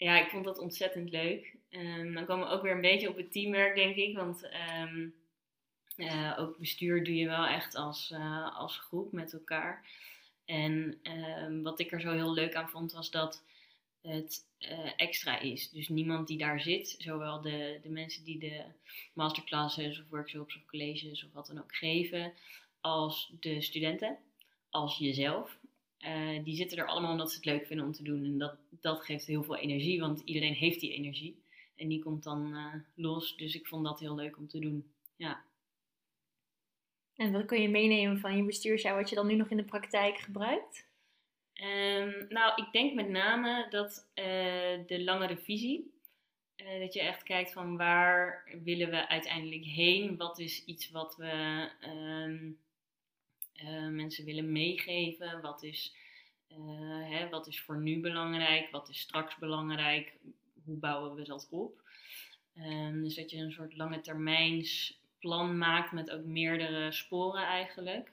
Ja, 0.00 0.20
ik 0.20 0.30
vond 0.30 0.44
dat 0.44 0.58
ontzettend 0.58 1.10
leuk. 1.10 1.56
Um, 1.70 2.14
dan 2.14 2.24
komen 2.24 2.46
we 2.46 2.52
ook 2.52 2.62
weer 2.62 2.72
een 2.72 2.80
beetje 2.80 3.08
op 3.08 3.16
het 3.16 3.32
teamwerk, 3.32 3.74
denk 3.74 3.96
ik. 3.96 4.16
Want 4.16 4.48
ook 6.36 6.58
bestuur 6.58 7.04
doe 7.04 7.16
je 7.16 7.26
wel 7.26 7.46
echt 7.46 7.74
als, 7.74 8.12
als 8.54 8.78
groep 8.78 9.12
met 9.12 9.32
elkaar. 9.32 9.86
En 10.44 11.00
wat 11.62 11.80
ik 11.80 11.92
er 11.92 12.00
zo 12.00 12.12
heel 12.12 12.32
leuk 12.32 12.54
aan 12.54 12.70
vond, 12.70 12.92
was 12.92 13.10
dat 13.10 13.42
het 14.02 14.46
uh, 14.58 14.90
extra 14.96 15.38
is. 15.38 15.70
Dus 15.70 15.88
niemand 15.88 16.28
die 16.28 16.38
daar 16.38 16.60
zit, 16.60 16.94
zowel 16.98 17.40
de, 17.40 17.78
de 17.82 17.88
mensen 17.88 18.24
die 18.24 18.38
de 18.38 18.64
masterclasses 19.12 20.00
of 20.00 20.08
workshops 20.08 20.56
of 20.56 20.64
colleges 20.64 21.24
of 21.24 21.32
wat 21.32 21.46
dan 21.46 21.58
ook 21.58 21.74
geven, 21.74 22.32
als 22.80 23.32
de 23.40 23.60
studenten, 23.60 24.18
als 24.70 24.98
jezelf. 24.98 25.58
Uh, 26.00 26.44
die 26.44 26.56
zitten 26.56 26.78
er 26.78 26.86
allemaal 26.86 27.10
omdat 27.10 27.30
ze 27.30 27.36
het 27.36 27.44
leuk 27.44 27.66
vinden 27.66 27.86
om 27.86 27.92
te 27.92 28.02
doen. 28.02 28.24
En 28.24 28.38
dat, 28.38 28.56
dat 28.70 29.04
geeft 29.04 29.26
heel 29.26 29.44
veel 29.44 29.56
energie, 29.56 30.00
want 30.00 30.22
iedereen 30.24 30.54
heeft 30.54 30.80
die 30.80 30.92
energie. 30.92 31.42
En 31.76 31.88
die 31.88 32.02
komt 32.02 32.22
dan 32.22 32.54
uh, 32.54 32.74
los. 32.94 33.36
Dus 33.36 33.54
ik 33.54 33.66
vond 33.66 33.84
dat 33.84 34.00
heel 34.00 34.14
leuk 34.14 34.36
om 34.36 34.48
te 34.48 34.58
doen. 34.58 34.92
Ja. 35.16 35.44
En 37.14 37.32
wat 37.32 37.44
kun 37.44 37.62
je 37.62 37.68
meenemen 37.68 38.20
van 38.20 38.36
je 38.36 38.44
bestuursjaar, 38.44 38.96
wat 38.96 39.08
je 39.08 39.14
dan 39.14 39.26
nu 39.26 39.34
nog 39.34 39.50
in 39.50 39.56
de 39.56 39.64
praktijk 39.64 40.18
gebruikt? 40.18 40.88
Ehm, 41.52 42.24
nou, 42.28 42.62
ik 42.62 42.72
denk 42.72 42.94
met 42.94 43.08
name 43.08 43.66
dat 43.70 44.10
uh, 44.14 44.24
de 44.86 45.02
langere 45.04 45.36
visie, 45.36 45.94
uh, 46.56 46.80
dat 46.80 46.92
je 46.92 47.00
echt 47.00 47.22
kijkt 47.22 47.52
van 47.52 47.76
waar 47.76 48.48
willen 48.62 48.90
we 48.90 49.08
uiteindelijk 49.08 49.64
heen? 49.64 50.16
Wat 50.16 50.38
is 50.38 50.64
iets 50.64 50.90
wat 50.90 51.16
we 51.16 51.68
um, 51.88 52.58
uh, 53.64 53.88
mensen 53.88 54.24
willen 54.24 54.52
meegeven? 54.52 55.40
Wat 55.40 55.62
is, 55.62 55.94
hè, 57.02 57.28
wat 57.28 57.46
is 57.46 57.60
voor 57.60 57.80
nu 57.80 58.00
belangrijk? 58.00 58.70
Wat 58.70 58.88
is 58.88 58.98
straks 58.98 59.36
belangrijk? 59.36 60.12
Hoe 60.64 60.76
bouwen 60.76 61.14
we 61.14 61.22
dat 61.22 61.48
op? 61.50 61.82
Um, 62.56 63.02
dus 63.02 63.14
dat 63.14 63.30
je 63.30 63.36
een 63.36 63.52
soort 63.52 63.76
lange 63.76 64.00
termijns 64.00 64.98
plan 65.18 65.58
maakt 65.58 65.92
met 65.92 66.10
ook 66.10 66.24
meerdere 66.24 66.92
sporen 66.92 67.42
eigenlijk. 67.42 68.12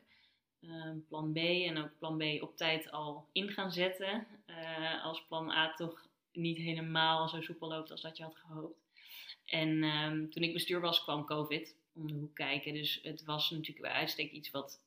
Ehm, 0.62 0.98
plan 1.08 1.34
B 1.34 1.38
en 1.38 1.78
ook 1.78 1.98
plan 1.98 2.18
B 2.18 2.44
op 2.44 2.58
tijd 2.58 2.92
al 2.92 3.28
in 3.32 3.50
gaan 3.50 3.72
zetten. 3.72 4.28
Uh, 4.48 5.04
als 5.04 5.26
plan 5.28 5.52
A 5.52 5.74
toch 5.74 6.08
niet 6.32 6.58
helemaal 6.58 7.28
zo 7.28 7.42
soepel 7.42 7.68
loopt 7.68 7.92
als 7.92 8.02
dat 8.02 8.18
je 8.18 8.24
had 8.24 8.36
gehoopt. 8.36 8.80
En 9.46 9.84
um, 9.84 10.30
toen 10.30 10.44
ik 10.44 10.54
bestuur 10.54 10.82
was, 10.82 11.04
kwam 11.04 11.26
COVID 11.26 11.76
om 11.94 12.08
de 12.08 12.14
hoek 12.14 12.36
kijken. 12.36 12.74
Dus 12.74 13.00
het 13.04 13.24
was 13.24 13.50
natuurlijk 13.50 13.82
bij 13.82 13.96
uitstek 13.96 14.32
iets 14.32 14.52
wat 14.52 14.82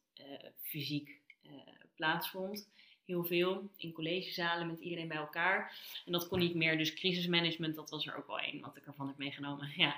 fysiek 0.62 1.20
uh, 1.46 1.52
plaatsvond. 1.94 2.68
Heel 3.04 3.24
veel 3.24 3.70
in 3.76 3.92
collegezalen 3.92 4.66
met 4.66 4.80
iedereen 4.80 5.08
bij 5.08 5.16
elkaar. 5.16 5.76
En 6.06 6.12
dat 6.12 6.28
kon 6.28 6.38
niet 6.38 6.54
meer. 6.54 6.78
Dus 6.78 6.94
crisismanagement, 6.94 7.74
dat 7.74 7.90
was 7.90 8.06
er 8.06 8.16
ook 8.16 8.26
wel 8.26 8.40
één 8.40 8.60
wat 8.60 8.76
ik 8.76 8.86
ervan 8.86 9.06
heb 9.06 9.16
meegenomen. 9.16 9.68
Ja. 9.76 9.96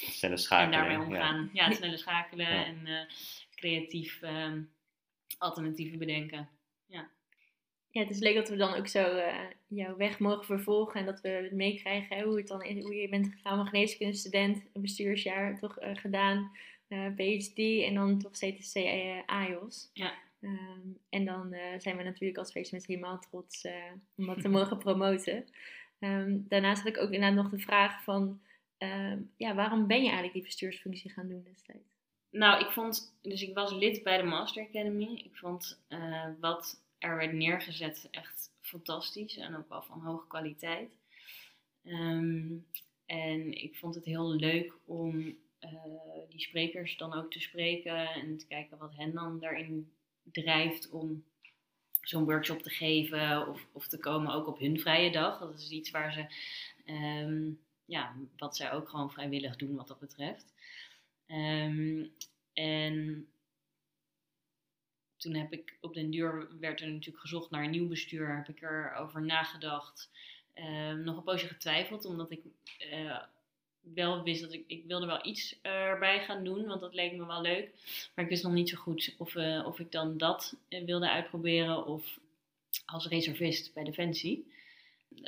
Snelle 0.00 0.36
schakelen. 0.36 0.80
En 0.80 0.88
daarmee 0.88 1.06
omgaan. 1.06 1.50
Ja, 1.52 1.68
ja 1.68 1.74
snelle 1.74 1.96
schakelen 1.96 2.50
ja. 2.50 2.64
en 2.64 3.08
creatief 3.54 4.22
um, 4.22 4.70
alternatieven 5.38 5.98
bedenken. 5.98 6.48
Ja. 6.86 7.10
Ja, 7.90 8.00
het 8.00 8.10
is 8.10 8.18
leuk 8.18 8.34
dat 8.34 8.48
we 8.48 8.56
dan 8.56 8.74
ook 8.74 8.88
zo 8.88 9.16
uh, 9.16 9.34
jouw 9.66 9.96
weg 9.96 10.18
mogen 10.18 10.44
vervolgen 10.44 11.00
en 11.00 11.06
dat 11.06 11.20
we 11.20 11.28
het 11.28 11.52
meekrijgen 11.52 12.22
hoe, 12.22 12.36
het 12.36 12.46
dan 12.46 12.62
is, 12.62 12.82
hoe 12.82 12.94
je 12.94 13.08
bent 13.08 13.28
gegaan 13.28 13.56
van 13.56 13.66
geneeskundestudent, 13.66 14.64
een 14.72 14.82
bestuursjaar 14.82 15.58
toch 15.58 15.82
uh, 15.82 15.96
gedaan, 15.96 16.56
PhD 16.88 17.58
en 17.58 17.94
dan 17.94 18.18
toch 18.18 18.32
CTC 18.32 18.76
AIOS. 19.26 19.90
Ja. 19.92 20.12
Um, 20.40 20.98
en 21.08 21.24
dan 21.24 21.54
zijn 21.78 21.96
we 21.96 22.02
natuurlijk 22.02 22.38
als 22.38 22.50
feestmens 22.50 22.86
helemaal 22.86 23.18
trots 23.18 23.66
om 24.16 24.26
dat 24.26 24.40
te 24.40 24.48
mogen 24.58 24.78
promoten. 24.78 25.44
Um, 26.00 26.44
daarnaast 26.48 26.82
had 26.82 26.96
ik 26.96 27.02
ook 27.02 27.10
inderdaad 27.10 27.42
nog 27.42 27.50
de 27.50 27.58
vraag 27.58 28.02
van, 28.02 28.40
um, 28.78 29.30
ja, 29.36 29.54
waarom 29.54 29.86
ben 29.86 29.96
je 29.96 30.04
eigenlijk 30.04 30.32
die 30.32 30.42
bestuursfunctie 30.42 31.10
gaan 31.10 31.28
doen 31.28 31.42
destijds? 31.42 31.98
Nou, 32.30 32.64
ik 32.64 32.70
vond, 32.70 33.18
dus 33.22 33.42
ik 33.42 33.54
was 33.54 33.72
lid 33.72 34.02
bij 34.02 34.16
de 34.16 34.22
Master 34.22 34.66
Academy. 34.66 35.22
Ik 35.24 35.36
vond 35.36 35.80
uh, 35.88 36.26
wat 36.40 36.82
er 36.98 37.16
werd 37.16 37.32
neergezet 37.32 38.08
echt 38.10 38.50
fantastisch 38.60 39.36
en 39.36 39.56
ook 39.56 39.68
wel 39.68 39.82
van 39.82 40.00
hoge 40.00 40.26
kwaliteit. 40.26 40.90
Um, 41.84 42.66
en 43.06 43.62
ik 43.62 43.76
vond 43.76 43.94
het 43.94 44.04
heel 44.04 44.30
leuk 44.30 44.72
om 44.84 45.36
uh, 45.60 45.70
die 46.28 46.40
sprekers 46.40 46.96
dan 46.96 47.14
ook 47.14 47.30
te 47.30 47.40
spreken 47.40 48.08
en 48.08 48.38
te 48.38 48.46
kijken 48.46 48.78
wat 48.78 48.96
hen 48.96 49.14
dan 49.14 49.38
daarin 49.38 49.92
drijft 50.22 50.90
om 50.90 51.24
zo'n 52.00 52.24
workshop 52.24 52.62
te 52.62 52.70
geven 52.70 53.48
of, 53.48 53.66
of 53.72 53.88
te 53.88 53.98
komen 53.98 54.32
ook 54.32 54.46
op 54.46 54.58
hun 54.58 54.80
vrije 54.80 55.10
dag. 55.10 55.38
Dat 55.38 55.58
is 55.58 55.70
iets 55.70 55.90
waar 55.90 56.12
ze, 56.12 56.26
um, 56.92 57.60
ja, 57.84 58.16
wat 58.36 58.56
zij 58.56 58.72
ook 58.72 58.88
gewoon 58.88 59.12
vrijwillig 59.12 59.56
doen 59.56 59.76
wat 59.76 59.88
dat 59.88 59.98
betreft. 59.98 60.54
Um, 61.26 62.12
en 62.52 63.28
toen 65.16 65.34
heb 65.34 65.52
ik 65.52 65.76
op 65.80 65.94
den 65.94 66.10
duur, 66.10 66.58
werd 66.60 66.80
er 66.80 66.88
natuurlijk 66.88 67.22
gezocht 67.22 67.50
naar 67.50 67.64
een 67.64 67.70
nieuw 67.70 67.88
bestuur, 67.88 68.36
heb 68.36 68.48
ik 68.48 68.62
erover 68.62 69.22
nagedacht. 69.22 70.10
Um, 70.54 71.04
nog 71.04 71.16
een 71.16 71.22
poosje 71.22 71.46
getwijfeld, 71.46 72.04
omdat 72.04 72.30
ik 72.30 72.40
uh, 72.92 73.22
wel 73.94 74.22
wist 74.22 74.40
dat 74.40 74.52
ik, 74.52 74.64
ik 74.66 74.84
wilde 74.86 75.06
wel 75.06 75.26
iets 75.26 75.58
erbij 75.62 76.24
gaan 76.24 76.44
doen, 76.44 76.66
want 76.66 76.80
dat 76.80 76.94
leek 76.94 77.12
me 77.12 77.26
wel 77.26 77.40
leuk. 77.40 77.70
Maar 78.14 78.24
ik 78.24 78.30
wist 78.30 78.42
nog 78.42 78.52
niet 78.52 78.68
zo 78.68 78.76
goed 78.76 79.14
of, 79.18 79.34
uh, 79.34 79.66
of 79.66 79.78
ik 79.78 79.92
dan 79.92 80.18
dat 80.18 80.56
wilde 80.68 81.10
uitproberen 81.10 81.86
of 81.86 82.18
als 82.86 83.06
reservist 83.06 83.74
bij 83.74 83.84
Defensie. 83.84 84.52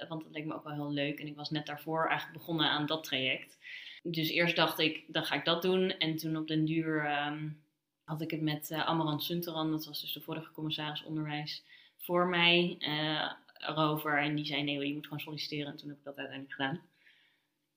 Want 0.08 0.22
dat 0.22 0.32
leek 0.32 0.44
me 0.44 0.54
ook 0.54 0.64
wel 0.64 0.72
heel 0.72 0.92
leuk 0.92 1.20
en 1.20 1.26
ik 1.26 1.36
was 1.36 1.50
net 1.50 1.66
daarvoor 1.66 2.08
eigenlijk 2.08 2.38
begonnen 2.38 2.66
aan 2.66 2.86
dat 2.86 3.04
traject. 3.04 3.58
Dus 4.02 4.28
eerst 4.28 4.56
dacht 4.56 4.78
ik, 4.78 5.04
dan 5.06 5.24
ga 5.24 5.34
ik 5.34 5.44
dat 5.44 5.62
doen. 5.62 5.90
En 5.90 6.16
toen 6.16 6.36
op 6.36 6.48
den 6.48 6.64
duur 6.64 7.24
um, 7.26 7.62
had 8.04 8.20
ik 8.20 8.30
het 8.30 8.40
met 8.40 8.70
uh, 8.70 8.86
Amarant 8.86 9.22
Sunteran, 9.22 9.70
dat 9.70 9.84
was 9.84 10.00
dus 10.00 10.12
de 10.12 10.20
vorige 10.20 10.52
commissaris 10.52 11.02
onderwijs, 11.02 11.64
voor 11.96 12.26
mij 12.26 12.76
uh, 12.78 13.32
erover. 13.68 14.18
En 14.18 14.34
die 14.34 14.44
zei, 14.44 14.62
nee, 14.62 14.86
je 14.86 14.94
moet 14.94 15.04
gewoon 15.04 15.20
solliciteren. 15.20 15.66
En 15.66 15.76
toen 15.76 15.88
heb 15.88 15.98
ik 15.98 16.04
dat 16.04 16.16
uiteindelijk 16.16 16.56
gedaan. 16.56 16.80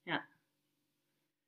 Ja. 0.04 0.26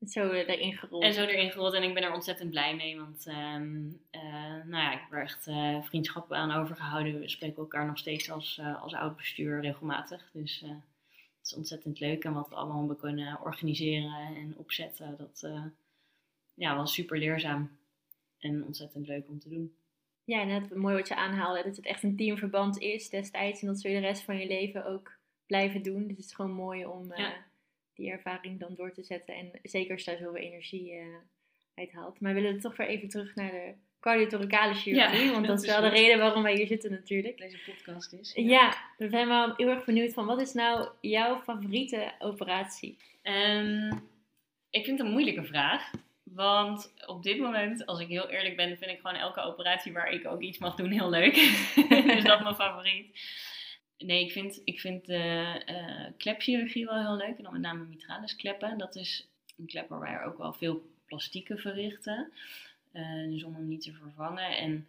Zo 0.07 0.31
erin 0.31 0.77
gerold. 0.77 1.03
En 1.03 1.13
zo 1.13 1.21
erin 1.21 1.51
gerold. 1.51 1.73
En 1.73 1.83
ik 1.83 1.93
ben 1.93 2.03
er 2.03 2.13
ontzettend 2.13 2.49
blij 2.49 2.75
mee. 2.75 2.99
Want 2.99 3.27
um, 3.27 3.99
uh, 4.11 4.21
nou 4.65 4.83
ja, 4.83 4.93
ik 4.93 4.99
heb 4.99 5.11
er 5.11 5.21
echt 5.21 5.47
uh, 5.47 5.81
vriendschap 5.83 6.33
aan 6.33 6.51
overgehouden. 6.51 7.19
We 7.19 7.29
spreken 7.29 7.57
elkaar 7.57 7.85
nog 7.85 7.97
steeds 7.97 8.31
als, 8.31 8.57
uh, 8.57 8.81
als 8.81 8.93
oud 8.93 9.15
bestuur 9.15 9.61
regelmatig. 9.61 10.29
Dus 10.33 10.63
het 11.09 11.45
is 11.45 11.55
ontzettend 11.55 11.99
leuk. 11.99 12.23
En 12.23 12.33
wat 12.33 12.49
we 12.49 12.55
allemaal 12.55 12.77
hebben 12.77 12.97
kunnen 12.97 13.41
organiseren 13.41 14.35
en 14.35 14.53
opzetten, 14.57 15.15
dat 15.17 15.49
ja, 16.53 16.75
was 16.75 16.93
super 16.93 17.17
leerzaam. 17.17 17.77
En 18.39 18.65
ontzettend 18.65 19.07
leuk 19.07 19.27
om 19.27 19.39
te 19.39 19.49
doen. 19.49 19.75
Ja, 20.23 20.43
net 20.43 20.75
mooi 20.75 20.95
wat 20.95 21.07
je 21.07 21.15
aanhaalde, 21.15 21.63
dat 21.63 21.75
het 21.75 21.85
echt 21.85 22.03
een 22.03 22.15
teamverband 22.15 22.79
is 22.79 23.09
destijds. 23.09 23.61
En 23.61 23.67
dat 23.67 23.79
zul 23.79 23.91
je 23.91 23.99
de 23.99 24.05
rest 24.05 24.23
van 24.23 24.37
je 24.37 24.47
leven 24.47 24.85
ook 24.85 25.11
blijven 25.45 25.81
doen. 25.81 26.07
Dus 26.07 26.17
het 26.17 26.25
is 26.25 26.33
gewoon 26.33 26.51
mooi 26.51 26.85
om 26.85 27.15
ja. 27.15 27.33
Die 27.95 28.11
ervaring 28.11 28.59
dan 28.59 28.75
door 28.75 28.91
te 28.91 29.03
zetten. 29.03 29.35
En 29.35 29.51
zeker 29.63 29.91
als 29.91 30.03
je 30.03 30.11
daar 30.11 30.19
zoveel 30.19 30.41
energie 30.41 30.93
uh, 30.93 31.15
uit 31.75 31.91
haalt. 31.91 32.19
Maar 32.19 32.33
we 32.33 32.41
willen 32.41 32.59
toch 32.59 32.77
weer 32.77 32.87
even 32.87 33.09
terug 33.09 33.35
naar 33.35 33.51
de 33.51 33.73
cardiothoracale 33.99 34.73
chirurgie. 34.73 35.25
Ja, 35.25 35.31
want 35.35 35.47
dat, 35.47 35.63
is 35.63 35.69
wel 35.69 35.81
de 35.81 35.89
reden 35.89 36.19
waarom 36.19 36.43
wij 36.43 36.55
hier 36.55 36.67
zitten 36.67 36.91
natuurlijk. 36.91 37.37
Deze 37.37 37.57
podcast 37.65 38.13
is. 38.13 38.33
Ja. 38.33 38.43
ja, 38.43 38.77
we 38.97 39.09
zijn 39.09 39.27
wel 39.27 39.53
heel 39.55 39.69
erg 39.69 39.85
benieuwd 39.85 40.13
van 40.13 40.25
wat 40.25 40.41
is 40.41 40.53
nou 40.53 40.89
jouw 41.01 41.41
favoriete 41.41 42.13
operatie? 42.19 42.97
Um, 43.23 43.89
ik 44.69 44.85
vind 44.85 44.97
het 44.97 45.07
een 45.07 45.13
moeilijke 45.13 45.43
vraag. 45.43 45.91
Want 46.23 46.93
op 47.05 47.23
dit 47.23 47.39
moment, 47.39 47.85
als 47.85 47.99
ik 47.99 48.07
heel 48.07 48.29
eerlijk 48.29 48.55
ben, 48.55 48.77
vind 48.77 48.91
ik 48.91 48.99
gewoon 49.01 49.15
elke 49.15 49.41
operatie 49.41 49.93
waar 49.93 50.11
ik 50.11 50.27
ook 50.27 50.41
iets 50.41 50.57
mag 50.57 50.75
doen 50.75 50.91
heel 50.91 51.09
leuk. 51.09 51.33
dus 52.13 52.23
dat 52.23 52.37
is 52.37 52.43
mijn 52.43 52.55
favoriet. 52.55 53.19
Nee, 53.97 54.25
ik 54.25 54.31
vind, 54.31 54.61
ik 54.63 54.79
vind 54.79 55.05
de 55.05 55.61
uh, 55.69 56.17
klepchirurgie 56.17 56.85
wel 56.85 56.99
heel 56.99 57.27
leuk. 57.27 57.37
En 57.37 57.43
dan 57.43 57.51
met 57.51 57.61
name 57.61 57.85
mitralis 57.85 58.35
kleppen. 58.35 58.77
Dat 58.77 58.95
is 58.95 59.27
een 59.57 59.65
klep 59.65 59.89
waar 59.89 59.99
wij 59.99 60.23
ook 60.23 60.37
wel 60.37 60.53
veel 60.53 60.93
plastieken 61.05 61.57
verrichten. 61.57 62.31
Uh, 62.93 63.29
dus 63.29 63.43
om 63.43 63.53
hem 63.53 63.67
niet 63.67 63.81
te 63.81 63.93
vervangen. 63.93 64.57
En 64.57 64.87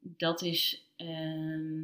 dat 0.00 0.42
is, 0.42 0.90
uh, 0.96 1.82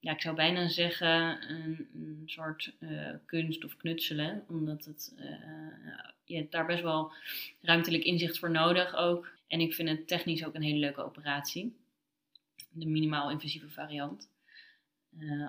ja, 0.00 0.12
ik 0.12 0.20
zou 0.20 0.36
bijna 0.36 0.68
zeggen, 0.68 1.50
een, 1.50 1.88
een 1.94 2.22
soort 2.26 2.72
uh, 2.78 3.10
kunst 3.26 3.64
of 3.64 3.76
knutselen. 3.76 4.44
Omdat 4.48 4.84
het, 4.84 5.14
je 6.24 6.36
hebt 6.36 6.52
daar 6.52 6.66
best 6.66 6.82
wel 6.82 7.12
ruimtelijk 7.60 8.04
inzicht 8.04 8.38
voor 8.38 8.50
nodig 8.50 8.94
ook. 8.94 9.32
En 9.46 9.60
ik 9.60 9.74
vind 9.74 9.88
het 9.88 10.08
technisch 10.08 10.44
ook 10.44 10.54
een 10.54 10.62
hele 10.62 10.78
leuke 10.78 11.04
operatie. 11.04 11.76
De 12.70 12.86
minimaal 12.86 13.30
invasieve 13.30 13.70
variant. 13.70 14.28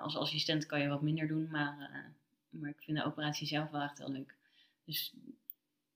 Als 0.02 0.18
assistent 0.18 0.66
kan 0.66 0.82
je 0.82 0.88
wat 0.88 1.02
minder 1.02 1.28
doen, 1.28 1.48
maar, 1.52 1.90
maar 2.50 2.70
ik 2.70 2.82
vind 2.82 2.98
de 2.98 3.06
operatie 3.06 3.48
zelf 3.48 3.70
wel 3.70 3.82
echt 3.82 3.98
heel 3.98 4.12
leuk. 4.12 4.36
Dus 4.86 5.14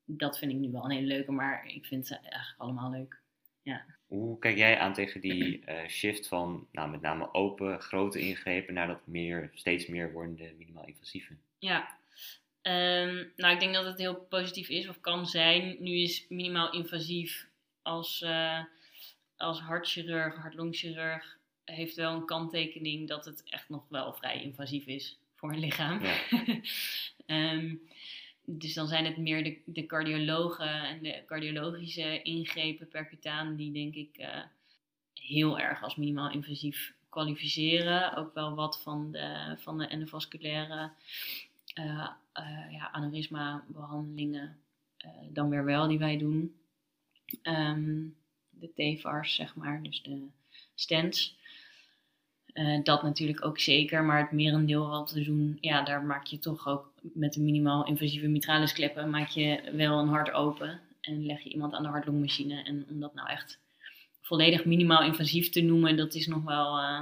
dat 0.05 0.37
vind 0.37 0.51
ik 0.51 0.57
nu 0.57 0.71
wel 0.71 0.83
een 0.83 0.91
hele 0.91 1.07
leuke, 1.07 1.31
maar 1.31 1.67
ik 1.67 1.85
vind 1.85 2.07
ze 2.07 2.15
eigenlijk 2.15 2.53
allemaal 2.57 2.91
leuk. 2.91 3.19
Ja. 3.61 3.85
Hoe 4.07 4.39
kijk 4.39 4.57
jij 4.57 4.79
aan 4.79 4.93
tegen 4.93 5.21
die 5.21 5.61
uh, 5.65 5.87
shift 5.87 6.27
van 6.27 6.67
nou, 6.71 6.89
met 6.89 7.01
name 7.01 7.33
open, 7.33 7.81
grote 7.81 8.19
ingrepen 8.19 8.73
naar 8.73 8.87
dat 8.87 9.07
meer, 9.07 9.51
steeds 9.53 9.87
meer 9.87 10.11
wordende 10.11 10.53
minimaal 10.57 10.85
invasieve? 10.85 11.33
Ja, 11.57 11.97
um, 12.61 13.31
nou 13.35 13.53
ik 13.53 13.59
denk 13.59 13.73
dat 13.73 13.85
het 13.85 13.97
heel 13.97 14.15
positief 14.15 14.69
is 14.69 14.87
of 14.87 15.01
kan 15.01 15.25
zijn. 15.25 15.77
Nu 15.79 15.91
is 15.91 16.25
minimaal 16.29 16.71
invasief 16.73 17.47
als, 17.81 18.21
uh, 18.21 18.63
als 19.37 19.59
hartchirurg, 19.59 20.35
hartlongchirurg 20.35 21.38
heeft 21.69 21.95
wel 21.95 22.13
een 22.13 22.25
kanttekening 22.25 23.07
dat 23.07 23.25
het 23.25 23.43
echt 23.45 23.69
nog 23.69 23.83
wel 23.89 24.13
vrij 24.13 24.41
invasief 24.41 24.85
is 24.85 25.19
voor 25.35 25.53
een 25.53 25.59
lichaam. 25.59 26.01
Ja. 26.01 26.17
um, 27.53 27.81
dus 28.59 28.73
dan 28.73 28.87
zijn 28.87 29.05
het 29.05 29.17
meer 29.17 29.43
de, 29.43 29.61
de 29.65 29.85
cardiologen 29.85 30.83
en 30.83 31.03
de 31.03 31.23
cardiologische 31.25 32.21
ingrepen 32.21 32.87
percutaan 32.87 33.55
die 33.55 33.71
denk 33.71 33.95
ik 33.95 34.17
uh, 34.17 34.43
heel 35.13 35.59
erg 35.59 35.83
als 35.83 35.95
minimaal 35.95 36.31
invasief 36.31 36.93
kwalificeren. 37.09 38.15
Ook 38.15 38.33
wel 38.33 38.55
wat 38.55 38.81
van 38.81 39.11
de, 39.11 39.55
van 39.59 39.77
de 39.77 39.87
endovasculaire 39.87 40.91
uh, 41.79 42.09
uh, 42.39 42.71
ja, 42.71 42.91
aneurysma 42.91 43.63
behandelingen 43.67 44.57
dan 45.29 45.49
weer 45.49 45.65
wel 45.65 45.87
die 45.87 45.99
wij 45.99 46.17
doen. 46.17 46.55
Um, 47.43 48.17
de 48.49 48.73
TVARS 48.73 49.35
zeg 49.35 49.55
maar, 49.55 49.83
dus 49.83 50.01
de 50.03 50.27
stents. 50.75 51.38
Uh, 52.53 52.83
dat 52.83 53.03
natuurlijk 53.03 53.45
ook 53.45 53.59
zeker, 53.59 54.03
maar 54.03 54.21
het 54.21 54.31
merendeel 54.31 54.89
wat 54.89 55.11
we 55.11 55.23
doen, 55.23 55.57
ja, 55.61 55.83
daar 55.83 56.03
maak 56.03 56.25
je 56.25 56.39
toch 56.39 56.67
ook 56.67 56.93
met 57.01 57.33
de 57.33 57.41
minimaal 57.41 57.85
invasieve 57.85 58.27
mitralis 58.27 58.73
kleppen, 58.73 59.09
maak 59.09 59.27
je 59.27 59.71
wel 59.73 59.99
een 59.99 60.07
hart 60.07 60.31
open 60.31 60.79
en 61.01 61.25
leg 61.25 61.41
je 61.41 61.49
iemand 61.49 61.73
aan 61.73 61.83
de 61.83 61.89
hartlongmachine. 61.89 62.63
En 62.63 62.85
om 62.89 62.99
dat 62.99 63.13
nou 63.13 63.29
echt 63.29 63.59
volledig 64.21 64.65
minimaal 64.65 65.03
invasief 65.03 65.49
te 65.49 65.61
noemen, 65.61 65.97
dat 65.97 66.13
is 66.13 66.27
nog 66.27 66.43
wel 66.43 66.79
uh, 66.79 67.01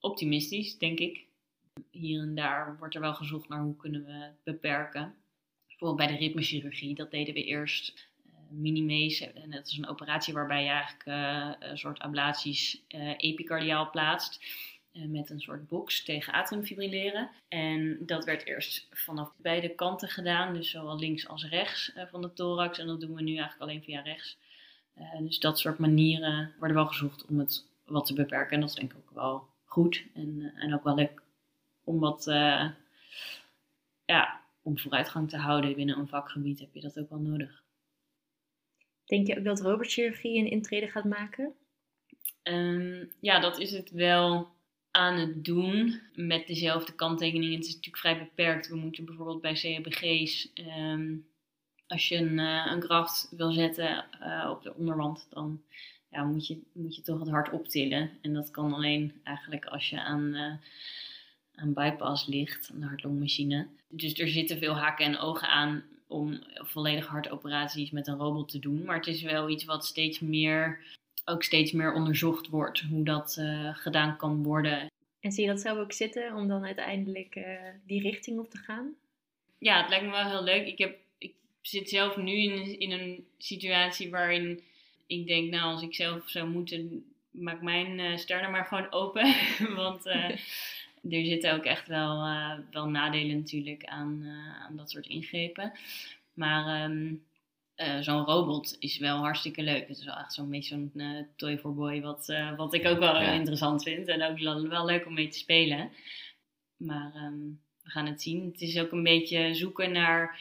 optimistisch, 0.00 0.78
denk 0.78 0.98
ik. 0.98 1.24
Hier 1.90 2.20
en 2.20 2.34
daar 2.34 2.76
wordt 2.78 2.94
er 2.94 3.00
wel 3.00 3.14
gezocht 3.14 3.48
naar 3.48 3.62
hoe 3.62 3.76
kunnen 3.76 4.04
we 4.04 4.28
beperken. 4.44 5.14
Bijvoorbeeld 5.66 6.08
bij 6.08 6.16
de 6.16 6.24
ritmechirurgie, 6.24 6.94
dat 6.94 7.10
deden 7.10 7.34
we 7.34 7.44
eerst 7.44 8.08
minimees. 8.60 9.20
En 9.20 9.50
dat 9.50 9.66
is 9.66 9.76
een 9.76 9.88
operatie 9.88 10.34
waarbij 10.34 10.62
je 10.62 10.70
eigenlijk 10.70 11.06
uh, 11.06 11.68
een 11.70 11.78
soort 11.78 11.98
ablaties 11.98 12.82
uh, 12.88 13.14
epicardiaal 13.16 13.90
plaatst. 13.90 14.44
Uh, 14.92 15.04
met 15.04 15.30
een 15.30 15.40
soort 15.40 15.68
box 15.68 16.04
tegen 16.04 16.32
atriumfibrilleren. 16.32 17.30
En 17.48 17.98
dat 18.00 18.24
werd 18.24 18.46
eerst 18.46 18.88
vanaf 18.90 19.32
beide 19.36 19.68
kanten 19.68 20.08
gedaan. 20.08 20.54
Dus 20.54 20.70
zowel 20.70 20.98
links 20.98 21.28
als 21.28 21.48
rechts 21.48 21.92
van 22.10 22.22
de 22.22 22.32
thorax. 22.32 22.78
En 22.78 22.86
dat 22.86 23.00
doen 23.00 23.14
we 23.14 23.22
nu 23.22 23.36
eigenlijk 23.36 23.60
alleen 23.60 23.82
via 23.82 24.00
rechts. 24.00 24.38
dus 25.18 25.38
dat 25.38 25.58
soort 25.58 25.78
manieren 25.78 26.54
worden 26.58 26.76
wel 26.76 26.86
gezocht 26.86 27.26
om 27.26 27.38
het 27.38 27.66
wat 27.84 28.06
te 28.06 28.14
beperken. 28.14 28.54
En 28.54 28.60
dat 28.60 28.68
is 28.68 28.74
denk 28.74 28.92
ik 28.92 28.98
ook 28.98 29.14
wel 29.14 29.46
goed. 29.64 30.04
En, 30.14 30.52
en 30.56 30.74
ook 30.74 30.84
wel 30.84 30.94
leuk 30.94 31.22
om 31.84 31.98
wat... 31.98 32.24
ja, 34.04 34.40
om 34.62 34.78
vooruitgang 34.78 35.28
te 35.28 35.36
houden 35.36 35.74
binnen 35.74 35.98
een 35.98 36.08
vakgebied 36.08 36.60
heb 36.60 36.74
je 36.74 36.80
dat 36.80 36.98
ook 36.98 37.10
wel 37.10 37.18
nodig. 37.18 37.63
Denk 39.06 39.26
je 39.26 39.38
ook 39.38 39.44
dat 39.44 39.60
robotchirurgie 39.60 40.38
een 40.38 40.50
intrede 40.50 40.88
gaat 40.88 41.04
maken? 41.04 41.54
Um, 42.42 43.10
ja, 43.20 43.40
dat 43.40 43.58
is 43.58 43.70
het 43.70 43.90
wel 43.90 44.48
aan 44.90 45.18
het 45.18 45.44
doen 45.44 46.00
met 46.14 46.46
dezelfde 46.46 46.94
kanttekeningen. 46.94 47.54
Het 47.56 47.66
is 47.66 47.74
natuurlijk 47.74 48.02
vrij 48.02 48.18
beperkt. 48.18 48.68
We 48.68 48.76
moeten 48.76 49.04
bijvoorbeeld 49.04 49.40
bij 49.40 49.54
CHBG's, 49.54 50.52
ehm, 50.54 51.16
als 51.86 52.08
je 52.08 52.16
een, 52.16 52.38
uh, 52.38 52.66
een 52.70 52.82
graft 52.82 53.28
wil 53.36 53.52
zetten 53.52 54.04
uh, 54.20 54.48
op 54.50 54.62
de 54.62 54.74
onderwand, 54.74 55.26
dan 55.30 55.62
ja, 56.10 56.24
moet, 56.24 56.46
je, 56.46 56.62
moet 56.72 56.96
je 56.96 57.02
toch 57.02 57.18
het 57.18 57.28
hart 57.28 57.50
optillen. 57.50 58.10
En 58.22 58.32
dat 58.32 58.50
kan 58.50 58.72
alleen 58.72 59.20
eigenlijk 59.24 59.64
als 59.64 59.90
je 59.90 60.02
aan, 60.02 60.34
uh, 60.34 60.52
aan 61.54 61.72
bypass 61.72 62.26
ligt, 62.26 62.70
aan 62.72 62.80
de 62.80 62.86
hartlongmachine. 62.86 63.66
Dus 63.88 64.18
er 64.18 64.28
zitten 64.28 64.58
veel 64.58 64.76
haken 64.76 65.06
en 65.06 65.18
ogen 65.18 65.48
aan 65.48 65.84
om 66.06 66.42
volledig 66.54 67.06
hartoperaties 67.06 67.90
met 67.90 68.06
een 68.06 68.18
robot 68.18 68.48
te 68.48 68.58
doen. 68.58 68.84
Maar 68.84 68.96
het 68.96 69.06
is 69.06 69.22
wel 69.22 69.48
iets 69.48 69.64
wat 69.64 69.86
steeds 69.86 70.20
meer, 70.20 70.80
ook 71.24 71.42
steeds 71.42 71.72
meer 71.72 71.92
onderzocht 71.92 72.48
wordt, 72.48 72.80
hoe 72.80 73.04
dat 73.04 73.36
uh, 73.38 73.76
gedaan 73.76 74.16
kan 74.16 74.42
worden. 74.42 74.90
En 75.20 75.32
zie 75.32 75.44
je 75.44 75.50
dat 75.50 75.60
zelf 75.60 75.78
ook 75.78 75.92
zitten 75.92 76.34
om 76.34 76.48
dan 76.48 76.64
uiteindelijk 76.64 77.36
uh, 77.36 77.44
die 77.86 78.00
richting 78.00 78.38
op 78.38 78.50
te 78.50 78.58
gaan? 78.58 78.94
Ja, 79.58 79.80
het 79.80 79.88
lijkt 79.88 80.04
me 80.04 80.10
wel 80.10 80.28
heel 80.28 80.42
leuk. 80.42 80.66
Ik, 80.66 80.78
heb, 80.78 80.98
ik 81.18 81.34
zit 81.60 81.88
zelf 81.88 82.16
nu 82.16 82.32
in, 82.32 82.78
in 82.78 82.90
een 82.90 83.26
situatie 83.38 84.10
waarin 84.10 84.62
ik 85.06 85.26
denk, 85.26 85.50
nou, 85.50 85.72
als 85.72 85.82
ik 85.82 85.94
zelf 85.94 86.28
zou 86.28 86.48
moeten, 86.48 87.04
maak 87.30 87.62
mijn 87.62 87.98
uh, 87.98 88.16
sterren 88.16 88.50
maar 88.50 88.64
gewoon 88.64 88.92
open. 88.92 89.34
Want 89.76 90.02
er 91.10 91.24
zitten 91.24 91.54
ook 91.54 91.64
echt 91.64 91.88
wel, 91.88 92.26
uh, 92.26 92.52
wel 92.70 92.88
nadelen 92.88 93.36
natuurlijk 93.36 93.84
aan, 93.84 94.20
uh, 94.22 94.62
aan 94.62 94.76
dat 94.76 94.90
soort 94.90 95.06
ingrepen. 95.06 95.72
Maar 96.32 96.90
um, 96.90 97.24
uh, 97.76 98.00
zo'n 98.00 98.24
robot 98.24 98.76
is 98.78 98.98
wel 98.98 99.18
hartstikke 99.18 99.62
leuk. 99.62 99.88
Het 99.88 99.98
is 99.98 100.04
wel 100.04 100.16
echt 100.16 100.32
zo'n 100.32 100.50
beetje 100.50 100.68
zo'n 100.68 101.26
toy 101.36 101.58
for 101.58 101.74
boy, 101.74 102.00
wat, 102.00 102.34
wat 102.56 102.74
ik 102.74 102.86
ook 102.86 102.98
wel 102.98 103.20
ja. 103.20 103.32
interessant 103.32 103.82
vind. 103.82 104.08
En 104.08 104.22
ook 104.22 104.38
wel, 104.68 104.84
leuk 104.84 105.06
om 105.06 105.14
mee 105.14 105.28
te 105.28 105.38
spelen. 105.38 105.90
Maar 106.76 107.14
um, 107.14 107.60
we 107.82 107.90
gaan 107.90 108.06
het 108.06 108.22
zien. 108.22 108.44
Het 108.52 108.60
is 108.60 108.78
ook 108.78 108.92
een 108.92 109.02
beetje 109.02 109.54
zoeken 109.54 109.92
naar 109.92 110.40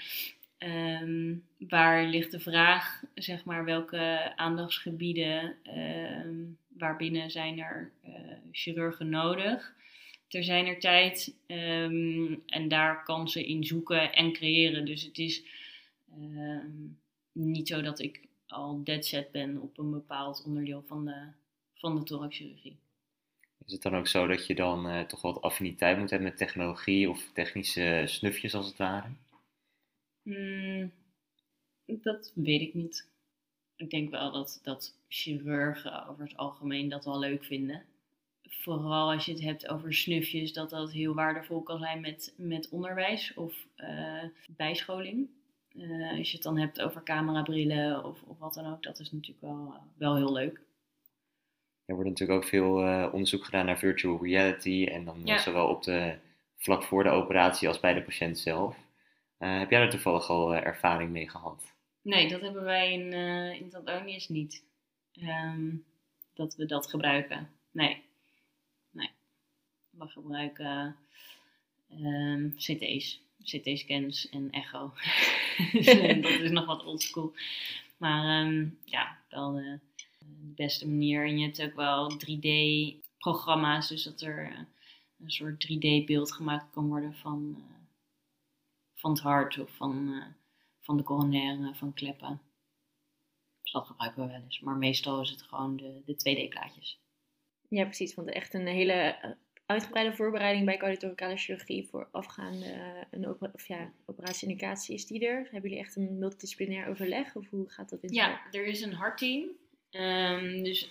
um, 0.58 1.44
waar 1.58 2.06
ligt 2.06 2.32
de 2.32 2.40
vraag, 2.40 3.04
zeg 3.16 3.46
maar, 3.46 3.66
welke 3.66 4.34
aandachtsgebieden, 4.36 5.56
waarbinnen 6.78 7.32
zijn 7.32 7.60
er 7.60 7.92
chirurgen 8.52 9.10
nodig 9.10 9.74
ter 10.34 10.44
zijner 10.44 10.80
tijd. 10.80 11.36
Um, 11.48 12.44
en 12.46 12.68
daar 12.68 13.04
kan 13.04 13.30
ze 13.30 13.46
in 13.46 13.64
zoeken 13.64 14.14
en 14.14 14.34
creëren. 14.34 14.86
Dus 14.86 15.04
het 15.04 15.18
is 15.18 15.44
um, 16.18 17.00
niet 17.32 17.68
zo 17.68 17.82
dat 17.82 18.00
ik 18.00 18.28
al 18.48 18.84
dead 18.84 19.06
set 19.06 19.32
ben 19.32 19.62
op 19.62 19.78
een 19.78 19.92
bepaald 19.92 20.44
onderdeel 20.46 20.84
van 20.88 21.06
de, 21.06 21.28
van 21.74 21.96
de 21.96 22.04
thoraxchirurgie. 22.04 22.78
Is 23.66 23.74
het 23.74 23.82
dan 23.82 23.96
ook 23.96 24.08
zo 24.08 24.28
dat 24.28 24.48
je 24.48 24.56
dan 24.56 24.88
uh, 24.88 25.02
toch 25.02 25.22
wat 25.22 25.42
affiniteit 25.42 25.98
moet 25.98 26.10
hebben 26.10 26.28
met 26.28 26.38
technologie 26.38 27.10
of 27.10 27.32
technische 27.34 28.04
snufjes 28.06 28.54
als 28.54 28.68
het 28.68 28.78
ware? 28.78 29.10
Mm, 30.22 30.92
dat 31.86 32.32
weet 32.36 32.62
ik 32.62 32.74
niet. 32.74 33.08
Ik 33.76 33.90
denk 33.90 34.10
wel 34.10 34.32
dat, 34.32 34.60
dat 34.64 34.98
chirurgen 35.08 36.08
over 36.08 36.24
het 36.24 36.38
algemeen 36.38 36.90
dat 36.90 37.06
wel 37.06 37.20
leuk 37.20 37.44
vinden 37.44 37.86
vooral 38.62 39.12
als 39.12 39.26
je 39.26 39.32
het 39.32 39.42
hebt 39.42 39.68
over 39.68 39.94
snufjes, 39.94 40.54
dat 40.54 40.70
dat 40.70 40.92
heel 40.92 41.14
waardevol 41.14 41.62
kan 41.62 41.80
zijn 41.80 42.02
met, 42.02 42.34
met 42.38 42.70
onderwijs 42.70 43.34
of 43.34 43.68
uh, 43.78 44.24
bijscholing. 44.48 45.30
Uh, 45.76 46.18
als 46.18 46.30
je 46.30 46.34
het 46.34 46.44
dan 46.44 46.58
hebt 46.58 46.82
over 46.82 47.04
camerabrillen 47.04 48.06
of, 48.06 48.22
of 48.22 48.40
wat 48.40 48.54
dan 48.54 48.72
ook, 48.72 48.84
dat 48.84 49.00
is 49.00 49.12
natuurlijk 49.12 49.42
wel, 49.42 49.74
wel 49.98 50.16
heel 50.16 50.34
leuk. 50.34 50.62
Er 51.86 51.96
wordt 51.96 52.10
natuurlijk 52.10 52.40
ook 52.40 52.50
veel 52.50 52.88
uh, 52.88 53.10
onderzoek 53.12 53.46
gedaan 53.46 53.66
naar 53.66 53.78
virtual 53.78 54.24
reality 54.24 54.88
en 54.92 55.06
dan 55.06 55.22
ja. 55.24 55.38
zowel 55.38 55.68
op 55.68 55.84
de 55.84 56.16
vlak 56.58 56.84
voor 56.84 57.04
de 57.04 57.10
operatie 57.10 57.68
als 57.68 57.80
bij 57.80 57.94
de 57.94 58.02
patiënt 58.02 58.40
zelf. 58.40 58.78
heb 59.38 59.70
jij 59.70 59.80
daar 59.80 59.90
toevallig 59.90 60.30
al 60.30 60.56
ervaring 60.56 61.12
mee 61.12 61.30
gehad? 61.30 61.74
Nee, 62.02 62.28
dat 62.30 62.42
hebben 62.42 62.64
wij 62.64 62.94
in, 62.94 63.14
in 63.62 63.70
Tanzanië 63.70 64.26
niet. 64.28 64.64
Um, 65.22 65.86
dat 66.34 66.56
we 66.56 66.66
dat 66.66 66.90
gebruiken. 66.90 67.50
Nee 67.72 68.03
we 69.98 70.08
gebruiken 70.08 70.96
um, 72.02 72.54
CT's, 72.56 73.22
CT-scans 73.44 74.30
en 74.30 74.52
echo. 74.52 74.94
Eh, 75.58 76.22
dat 76.22 76.40
is 76.40 76.52
nog 76.52 76.66
wat 76.66 76.84
oldschool. 76.84 77.34
Maar 77.98 78.46
um, 78.46 78.80
ja, 78.84 79.18
wel 79.30 79.52
de, 79.52 79.80
de, 80.20 80.54
beste 80.56 80.88
manier. 80.88 81.26
En 81.26 81.38
je 81.38 81.46
hebt 81.46 81.62
ook 81.62 81.76
wel 81.76 82.12
3D-programma's, 82.12 83.88
dus 83.88 84.04
dat 84.04 84.22
er 84.22 84.52
uh, 84.52 84.60
een 85.20 85.32
soort 85.32 85.68
3D-beeld 85.68 86.32
gemaakt 86.32 86.72
kan 86.72 86.88
worden 86.88 87.14
van, 87.14 87.56
uh, 87.58 87.64
van 88.96 89.12
het 89.12 89.20
hart 89.20 89.60
of 89.60 89.76
van, 89.76 90.24
van 90.80 90.98
de 90.98 91.04
coronaire, 91.04 91.74
van 91.74 91.94
kleppen. 91.94 92.42
Dus 93.62 93.72
dat 93.72 93.86
gebruiken 93.86 94.22
we 94.22 94.32
wel 94.32 94.42
eens. 94.42 94.60
Maar 94.60 94.76
meestal 94.76 95.22
is 95.22 95.30
het 95.30 95.42
gewoon 95.42 95.78
de, 95.78 96.02
de 96.06 96.14
2D-plaatjes. 96.14 97.02
Ja, 97.68 97.84
precies. 97.84 98.16
Want 98.16 98.30
echt 98.30 98.54
een 98.54 98.68
hele 98.68 99.18
uitgebreide 99.66 100.16
voorbereiding 100.16 100.66
bij 100.66 100.78
cardiothoracale 100.78 101.38
chirurgie 101.38 101.88
voor 101.88 102.08
afgaande 102.12 102.66
eh, 102.66 102.82
een 103.12 103.28
opera 103.28 103.52
of 103.54 103.68
ja, 103.68 103.92
operatie-indicatie 104.06 104.96
is 104.96 105.06
die 105.06 105.28
er? 105.28 105.48
Hebben 105.52 105.70
jullie 105.70 105.86
echt 105.86 105.96
een 105.96 106.18
multidisciplinair 106.20 106.88
overleg 106.88 107.36
of 107.36 107.50
hoe 107.50 107.70
gaat 107.70 107.90
dat 107.90 108.04
in 108.04 108.14
Ja, 108.14 108.42
er 108.52 108.66
is 108.66 108.82
een 108.82 108.94
hartteam. 108.94 109.46
Um, 109.92 110.64
dus 110.64 110.90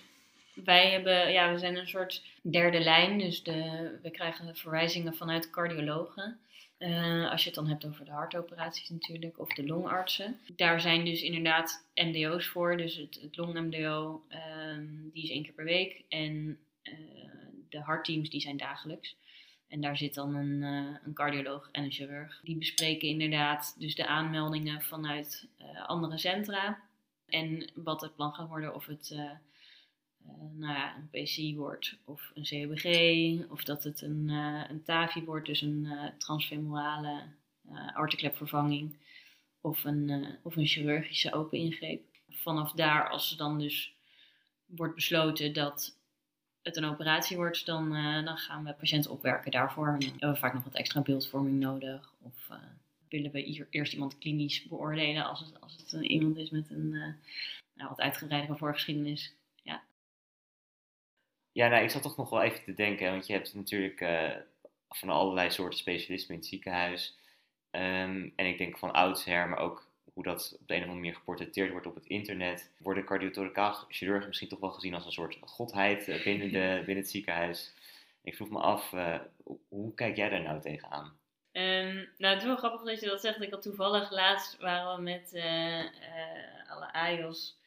wij 0.53 0.91
hebben, 0.91 1.31
ja, 1.31 1.51
we 1.51 1.59
zijn 1.59 1.75
een 1.75 1.87
soort 1.87 2.23
derde 2.41 2.79
lijn. 2.79 3.19
Dus 3.19 3.43
de, 3.43 3.91
we 4.01 4.11
krijgen 4.11 4.55
verwijzingen 4.55 5.15
vanuit 5.15 5.49
cardiologen. 5.49 6.39
Uh, 6.79 7.31
als 7.31 7.41
je 7.41 7.45
het 7.45 7.55
dan 7.55 7.67
hebt 7.67 7.85
over 7.85 8.05
de 8.05 8.11
hartoperaties 8.11 8.89
natuurlijk, 8.89 9.39
of 9.39 9.49
de 9.49 9.65
longartsen. 9.65 10.39
Daar 10.55 10.81
zijn 10.81 11.05
dus 11.05 11.21
inderdaad 11.21 11.85
MDO's 11.95 12.47
voor. 12.47 12.77
Dus 12.77 12.95
het, 12.95 13.19
het 13.21 13.37
long-MDO, 13.37 14.23
um, 14.29 14.37
ehm, 14.39 14.85
die 15.13 15.23
is 15.23 15.29
één 15.29 15.43
keer 15.43 15.53
per 15.53 15.65
week. 15.65 16.03
En 16.09 16.59
uh, 16.83 16.93
de 17.73 17.81
hartteams 17.81 18.29
die 18.29 18.41
zijn 18.41 18.57
dagelijks. 18.57 19.15
En 19.67 19.81
daar 19.81 19.97
zit 19.97 20.13
dan 20.13 20.35
een, 20.35 20.61
uh, 20.61 20.95
een 21.03 21.13
cardioloog 21.13 21.69
en 21.71 21.83
een 21.83 21.91
chirurg. 21.91 22.41
Die 22.43 22.57
bespreken 22.57 23.07
inderdaad 23.07 23.75
dus 23.77 23.95
de 23.95 24.07
aanmeldingen 24.07 24.81
vanuit 24.81 25.47
uh, 25.61 25.85
andere 25.87 26.17
centra. 26.17 26.81
En 27.25 27.71
wat 27.75 28.01
het 28.01 28.15
plan 28.15 28.33
gaat 28.33 28.47
worden, 28.47 28.75
of 28.75 28.85
het 28.85 29.09
uh, 29.13 29.31
nou 30.51 30.73
ja, 30.73 30.95
een 30.95 31.09
PC 31.09 31.57
wordt 31.57 31.97
of 32.05 32.31
een 32.33 32.43
COBG. 32.43 33.51
Of 33.51 33.63
dat 33.63 33.83
het 33.83 34.01
een, 34.01 34.29
een 34.69 34.83
TAVI 34.83 35.23
wordt, 35.23 35.45
dus 35.45 35.61
een 35.61 36.11
transfemorale 36.17 37.21
arterklepvervanging. 37.93 38.97
Of 39.61 39.83
een, 39.83 40.25
of 40.41 40.55
een 40.55 40.67
chirurgische 40.67 41.33
open 41.33 41.57
ingreep. 41.57 42.01
Vanaf 42.29 42.71
daar, 42.71 43.09
als 43.09 43.37
dan 43.37 43.59
dus 43.59 43.93
wordt 44.65 44.95
besloten 44.95 45.53
dat 45.53 45.97
het 46.63 46.77
een 46.77 46.85
operatie 46.85 47.37
wordt, 47.37 47.65
dan, 47.65 47.95
uh, 47.95 48.25
dan 48.25 48.37
gaan 48.37 48.63
we 48.63 48.73
patiënten 48.73 49.11
opwerken 49.11 49.51
daarvoor. 49.51 49.87
En 49.87 50.01
hebben 50.01 50.31
we 50.31 50.35
vaak 50.35 50.53
nog 50.53 50.63
wat 50.63 50.75
extra 50.75 51.01
beeldvorming 51.01 51.59
nodig. 51.59 52.13
Of 52.21 52.47
uh, 52.51 52.57
willen 53.09 53.31
we 53.31 53.39
hier 53.39 53.67
eerst 53.69 53.93
iemand 53.93 54.17
klinisch 54.17 54.63
beoordelen 54.63 55.25
als 55.25 55.39
het, 55.39 55.61
als 55.61 55.75
het 55.77 55.91
een, 55.91 56.03
iemand 56.03 56.37
is 56.37 56.49
met 56.49 56.69
een 56.69 56.89
nou, 57.73 57.89
wat 57.89 57.99
uitgebreidere 57.99 58.57
voorgeschiedenis. 58.57 59.35
Ja. 59.61 59.83
Ja, 61.51 61.67
nou, 61.67 61.83
ik 61.83 61.89
zat 61.89 62.01
toch 62.01 62.17
nog 62.17 62.29
wel 62.29 62.41
even 62.41 62.63
te 62.63 62.73
denken, 62.73 63.11
want 63.11 63.27
je 63.27 63.33
hebt 63.33 63.53
natuurlijk 63.53 64.05
van 64.89 65.09
allerlei 65.09 65.51
soorten 65.51 65.79
specialismen 65.79 66.35
in 66.35 66.39
het 66.39 66.49
ziekenhuis. 66.49 67.17
Ehm, 67.69 68.29
en 68.35 68.45
ik 68.45 68.57
denk 68.57 68.77
van 68.77 68.91
oudsher, 68.91 69.49
maar 69.49 69.59
ook 69.59 69.92
hoe 70.13 70.23
dat 70.23 70.57
op 70.59 70.67
de 70.67 70.73
een 70.73 70.79
of 70.79 70.85
andere 70.85 71.01
manier 71.01 71.15
geportretteerd 71.15 71.71
wordt 71.71 71.87
op 71.87 71.95
het 71.95 72.05
internet, 72.05 72.71
worden 72.77 73.05
cardiotoracaal 73.05 73.85
chirurgen 73.87 74.27
misschien 74.27 74.49
toch 74.49 74.59
wel 74.59 74.71
gezien 74.71 74.93
als 74.93 75.05
een 75.05 75.11
soort 75.11 75.37
godheid 75.41 76.07
eh, 76.07 76.23
binnen, 76.23 76.51
de, 76.51 76.75
binnen 76.85 77.03
het 77.03 77.11
ziekenhuis. 77.11 77.73
Ik 78.23 78.35
vroeg 78.35 78.49
me 78.49 78.59
af, 78.59 78.91
uh, 78.91 79.19
hoe 79.67 79.93
kijk 79.93 80.15
jij 80.15 80.29
daar 80.29 80.41
nou 80.41 80.61
tegenaan? 80.61 81.17
Um, 81.51 82.09
nou, 82.17 82.33
het 82.33 82.41
is 82.41 82.47
wel 82.47 82.57
grappig 82.57 82.83
dat 82.83 82.99
je 82.99 83.05
dat 83.05 83.21
zegt. 83.21 83.41
Ik 83.41 83.51
had 83.51 83.61
toevallig 83.61 84.11
laatst 84.11 84.57
waren 84.57 84.95
we 84.95 85.01
met 85.01 85.31
uh, 85.33 85.83
alle 86.69 86.93
AIOS 86.93 87.57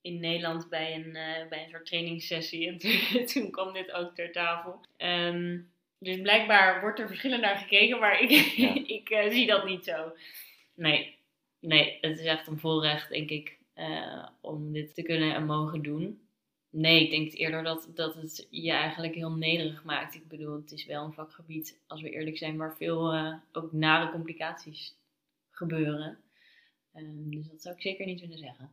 in 0.00 0.20
Nederland 0.20 0.68
bij 0.68 0.94
een, 0.94 1.12
bij 1.48 1.62
een 1.62 1.70
soort 1.70 1.86
trainingssessie. 1.86 2.68
En 2.68 2.78
toen, 2.78 3.24
toen 3.32 3.50
kwam 3.50 3.72
dit 3.72 3.92
ook 3.92 4.14
ter 4.14 4.32
tafel. 4.32 4.80
Um, 4.98 5.72
dus 5.98 6.20
blijkbaar 6.20 6.80
wordt 6.80 6.98
er 6.98 7.06
verschillend 7.06 7.42
naar 7.42 7.56
gekeken, 7.56 7.98
maar 7.98 8.20
ik, 8.20 8.30
ik 8.98 9.26
zie 9.30 9.46
dat 9.46 9.64
niet 9.64 9.84
zo. 9.84 10.12
Nee, 10.74 11.13
nee, 11.66 11.98
het 12.00 12.18
is 12.18 12.24
echt 12.24 12.46
een 12.46 12.58
voorrecht, 12.58 13.08
denk 13.08 13.30
ik, 13.30 13.58
uh, 13.76 14.28
om 14.40 14.72
dit 14.72 14.94
te 14.94 15.02
kunnen 15.02 15.34
en 15.34 15.46
mogen 15.46 15.82
doen. 15.82 16.20
Nee, 16.70 17.04
ik 17.04 17.10
denk 17.10 17.32
eerder 17.32 17.62
dat, 17.62 17.90
dat 17.94 18.14
het 18.14 18.46
je 18.50 18.72
eigenlijk 18.72 19.14
heel 19.14 19.32
nederig 19.32 19.84
maakt. 19.84 20.14
Ik 20.14 20.28
bedoel, 20.28 20.56
het 20.56 20.72
is 20.72 20.86
wel 20.86 21.04
een 21.04 21.12
vakgebied, 21.12 21.78
als 21.86 22.02
we 22.02 22.10
eerlijk 22.10 22.38
zijn, 22.38 22.56
waar 22.56 22.76
veel 22.76 23.14
uh, 23.14 23.34
ook 23.52 23.72
nare 23.72 24.10
complicaties 24.10 24.94
gebeuren. 25.50 26.18
Um, 26.96 27.30
dus 27.30 27.48
dat 27.48 27.62
zou 27.62 27.74
ik 27.74 27.82
zeker 27.82 28.06
niet 28.06 28.20
willen 28.20 28.38
zeggen. 28.38 28.72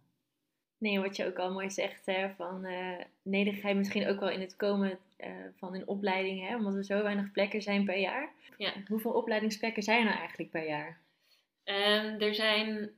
Nee, 0.77 0.99
wat 0.99 1.15
je 1.15 1.25
ook 1.25 1.37
al 1.37 1.51
mooi 1.51 1.69
zegt, 1.69 2.05
hè, 2.05 2.29
van 2.29 2.65
uh, 2.65 2.97
nederigheid 3.21 3.77
misschien 3.77 4.07
ook 4.07 4.19
wel 4.19 4.29
in 4.29 4.41
het 4.41 4.55
komen 4.55 4.99
uh, 5.19 5.27
van 5.57 5.75
een 5.75 5.87
opleiding, 5.87 6.47
hè, 6.47 6.55
omdat 6.55 6.75
er 6.75 6.83
zo 6.83 7.03
weinig 7.03 7.31
plekken 7.31 7.61
zijn 7.61 7.85
per 7.85 7.97
jaar. 7.97 8.31
Ja. 8.57 8.73
Hoeveel 8.87 9.11
opleidingsplekken 9.11 9.83
zijn 9.83 9.99
er 9.99 10.05
nou 10.05 10.17
eigenlijk 10.17 10.51
per 10.51 10.67
jaar? 10.67 10.99
Um, 11.65 12.19
er 12.19 12.35
zijn 12.35 12.89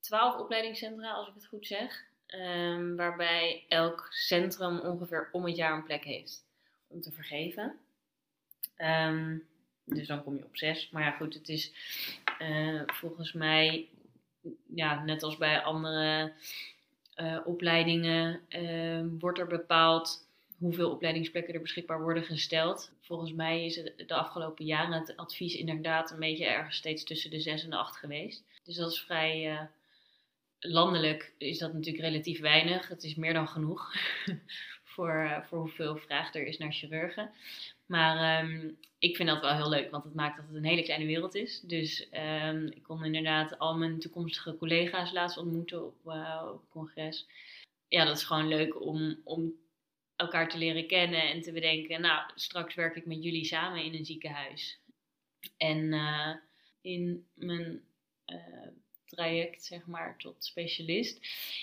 twaalf 0.00 0.36
opleidingscentra, 0.36 1.12
als 1.12 1.28
ik 1.28 1.34
het 1.34 1.46
goed 1.46 1.66
zeg, 1.66 2.04
um, 2.26 2.96
waarbij 2.96 3.64
elk 3.68 4.06
centrum 4.10 4.78
ongeveer 4.78 5.28
om 5.32 5.44
het 5.44 5.56
jaar 5.56 5.72
een 5.72 5.84
plek 5.84 6.04
heeft 6.04 6.44
om 6.86 7.00
te 7.00 7.12
vergeven. 7.12 7.78
Um, 8.76 9.48
dus 9.84 10.06
dan 10.06 10.24
kom 10.24 10.36
je 10.36 10.44
op 10.44 10.56
zes. 10.56 10.90
Maar 10.90 11.02
ja, 11.02 11.10
goed, 11.10 11.34
het 11.34 11.48
is 11.48 11.72
uh, 12.42 12.82
volgens 12.86 13.32
mij, 13.32 13.88
ja, 14.74 15.04
net 15.04 15.22
als 15.22 15.36
bij 15.36 15.60
andere 15.60 16.32
uh, 17.16 17.40
opleidingen 17.44 18.40
wordt 19.18 19.38
er 19.38 19.46
bepaald 19.46 20.28
hoeveel 20.60 20.90
opleidingsplekken 20.90 21.54
er 21.54 21.60
beschikbaar 21.60 22.02
worden 22.02 22.22
gesteld. 22.22 22.92
Volgens 23.00 23.32
mij 23.32 23.64
is 23.64 23.76
het 23.76 23.92
de 24.06 24.14
afgelopen 24.14 24.64
jaren 24.64 24.92
het 24.92 25.16
advies 25.16 25.54
inderdaad 25.54 26.10
een 26.10 26.18
beetje 26.18 26.46
ergens 26.46 26.76
steeds 26.76 27.04
tussen 27.04 27.30
de 27.30 27.40
6 27.40 27.64
en 27.64 27.70
de 27.70 27.76
8 27.76 27.96
geweest. 27.96 28.44
Dus 28.64 28.76
dat 28.76 28.92
is 28.92 29.00
vrij 29.00 29.52
uh, 29.52 29.60
landelijk 30.58 31.32
is 31.38 31.58
dat 31.58 31.72
natuurlijk 31.72 32.04
relatief 32.04 32.40
weinig. 32.40 32.88
Het 32.88 33.04
is 33.04 33.14
meer 33.14 33.32
dan 33.32 33.48
genoeg 33.48 33.94
voor, 34.92 35.44
voor 35.48 35.58
hoeveel 35.58 35.96
vraag 35.96 36.34
er 36.34 36.46
is 36.46 36.58
naar 36.58 36.72
chirurgen. 36.72 37.30
Maar 37.86 38.44
um, 38.44 38.78
ik 38.98 39.16
vind 39.16 39.28
dat 39.28 39.40
wel 39.40 39.54
heel 39.54 39.68
leuk, 39.68 39.90
want 39.90 40.04
het 40.04 40.14
maakt 40.14 40.36
dat 40.36 40.46
het 40.46 40.56
een 40.56 40.64
hele 40.64 40.82
kleine 40.82 41.06
wereld 41.06 41.34
is. 41.34 41.60
Dus 41.60 42.08
um, 42.46 42.66
ik 42.66 42.82
kon 42.82 43.04
inderdaad 43.04 43.58
al 43.58 43.76
mijn 43.76 43.98
toekomstige 43.98 44.56
collega's 44.56 45.12
laatst 45.12 45.38
ontmoeten 45.38 45.86
op, 45.86 45.94
uh, 46.06 46.42
op 46.52 46.62
congres. 46.70 47.26
Ja, 47.88 48.04
dat 48.04 48.16
is 48.16 48.24
gewoon 48.24 48.48
leuk 48.48 48.80
om, 48.80 49.20
om 49.24 49.52
elkaar 50.20 50.48
te 50.48 50.58
leren 50.58 50.86
kennen 50.86 51.22
en 51.22 51.40
te 51.40 51.52
bedenken, 51.52 52.00
nou, 52.00 52.30
straks 52.34 52.74
werk 52.74 52.96
ik 52.96 53.06
met 53.06 53.22
jullie 53.22 53.44
samen 53.44 53.84
in 53.84 53.94
een 53.94 54.04
ziekenhuis. 54.04 54.78
En 55.56 55.92
uh, 55.92 56.34
in 56.80 57.26
mijn 57.34 57.82
uh, 58.26 58.68
traject, 59.04 59.64
zeg 59.64 59.86
maar, 59.86 60.18
tot 60.18 60.44
specialist. 60.44 61.16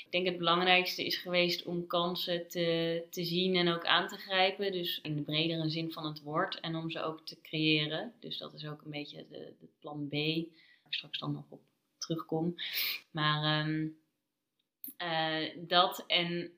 Ik 0.06 0.08
denk 0.10 0.26
het 0.26 0.38
belangrijkste 0.38 1.06
is 1.06 1.18
geweest 1.18 1.64
om 1.64 1.88
kansen 1.88 2.48
te, 2.48 3.04
te 3.10 3.26
zien 3.26 3.56
en 3.56 3.68
ook 3.68 3.86
aan 3.86 4.08
te 4.08 4.18
grijpen. 4.18 4.72
Dus 4.72 5.00
in 5.02 5.16
de 5.16 5.22
bredere 5.22 5.70
zin 5.70 5.92
van 5.92 6.06
het 6.06 6.22
woord. 6.22 6.60
En 6.60 6.76
om 6.76 6.90
ze 6.90 7.02
ook 7.02 7.26
te 7.26 7.42
creëren. 7.42 8.14
Dus 8.20 8.38
dat 8.38 8.54
is 8.54 8.68
ook 8.68 8.82
een 8.82 8.92
beetje 8.92 9.26
de, 9.30 9.54
plan 9.80 10.08
B. 10.08 10.12
Waar 10.12 10.86
ik 10.88 10.94
straks 10.94 11.20
dan 11.20 11.32
nog 11.32 11.46
op 11.50 11.62
terugkom. 11.98 12.56
Maar 13.12 13.68
um, 13.68 13.98
uh, 15.02 15.68
dat 15.68 16.04
en, 16.08 16.52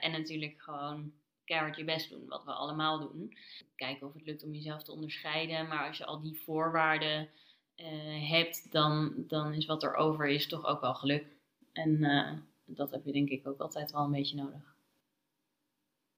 en 0.00 0.10
natuurlijk 0.10 0.62
gewoon 0.62 1.12
keihard 1.50 1.76
je 1.76 1.84
best 1.84 2.10
doen. 2.10 2.28
Wat 2.28 2.44
we 2.44 2.52
allemaal 2.52 2.98
doen. 2.98 3.36
Kijken 3.76 4.06
of 4.06 4.12
het 4.12 4.26
lukt 4.26 4.44
om 4.44 4.52
jezelf 4.52 4.82
te 4.82 4.92
onderscheiden. 4.92 5.68
Maar 5.68 5.86
als 5.86 5.98
je 5.98 6.04
al 6.04 6.20
die 6.20 6.40
voorwaarden 6.44 7.28
uh, 7.76 8.30
hebt, 8.30 8.72
dan, 8.72 9.14
dan 9.16 9.54
is 9.54 9.66
wat 9.66 9.82
er 9.82 9.94
over 9.94 10.28
is 10.28 10.46
toch 10.46 10.64
ook 10.64 10.80
wel 10.80 10.94
geluk. 10.94 11.26
En 11.72 11.90
uh, 11.90 12.32
dat 12.64 12.90
heb 12.90 13.04
je 13.04 13.12
denk 13.12 13.28
ik 13.28 13.46
ook 13.46 13.60
altijd 13.60 13.90
wel 13.90 14.04
een 14.04 14.10
beetje 14.10 14.36
nodig. 14.36 14.74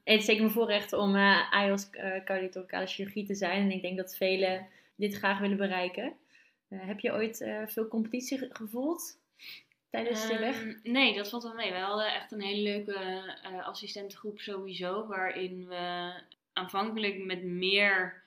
Het 0.04 0.20
is 0.20 0.24
zeker 0.24 0.42
mijn 0.42 0.54
voorrecht 0.54 0.92
om 0.92 1.16
uh, 1.16 1.52
AIOS 1.52 1.90
cardiothoraciale 2.24 2.86
chirurgie 2.86 3.26
te 3.26 3.34
zijn. 3.34 3.62
En 3.62 3.70
ik 3.70 3.82
denk 3.82 3.96
dat 3.96 4.16
velen 4.16 4.66
dit 4.94 5.14
graag 5.14 5.38
willen 5.38 5.56
bereiken. 5.56 6.12
heb 6.68 7.00
je 7.00 7.12
ooit 7.12 7.50
veel 7.66 7.88
competitie 7.88 8.48
gevoeld 8.54 9.20
tijdens 9.92 10.26
de 10.26 10.38
weg? 10.38 10.62
Um, 10.62 10.80
nee, 10.82 11.14
dat 11.14 11.28
valt 11.28 11.42
wel 11.42 11.54
mee. 11.54 11.72
We 11.72 11.78
hadden 11.78 12.14
echt 12.14 12.32
een 12.32 12.40
hele 12.40 12.62
leuke 12.62 13.22
assistentengroep 13.64 14.40
sowieso. 14.40 15.06
Waarin 15.06 15.66
we 15.68 16.12
aanvankelijk 16.52 17.24
met 17.24 17.42
meer 17.42 18.22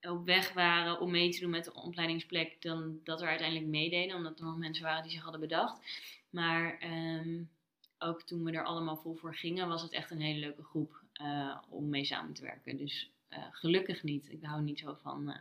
op 0.00 0.24
weg 0.24 0.52
waren 0.52 1.00
om 1.00 1.10
mee 1.10 1.30
te 1.30 1.40
doen 1.40 1.50
met 1.50 1.64
de 1.64 1.74
opleidingsplek 1.74 2.62
dan 2.62 3.00
dat 3.04 3.20
er 3.20 3.28
uiteindelijk 3.28 3.68
meededen, 3.68 4.16
omdat 4.16 4.38
er 4.38 4.44
nog 4.44 4.56
mensen 4.56 4.84
waren 4.84 5.02
die 5.02 5.12
zich 5.12 5.22
hadden 5.22 5.40
bedacht. 5.40 5.80
Maar 6.30 6.82
um, 6.82 7.50
ook 7.98 8.22
toen 8.22 8.44
we 8.44 8.52
er 8.52 8.64
allemaal 8.64 8.96
vol 8.96 9.14
voor 9.14 9.34
gingen, 9.34 9.68
was 9.68 9.82
het 9.82 9.92
echt 9.92 10.10
een 10.10 10.20
hele 10.20 10.40
leuke 10.40 10.62
groep 10.62 11.02
uh, 11.22 11.58
om 11.68 11.88
mee 11.88 12.04
samen 12.04 12.34
te 12.34 12.42
werken. 12.42 12.76
Dus 12.76 13.10
uh, 13.30 13.38
gelukkig 13.50 14.02
niet. 14.02 14.30
Ik 14.30 14.42
hou 14.42 14.62
niet 14.62 14.78
zo 14.78 14.96
van, 15.02 15.36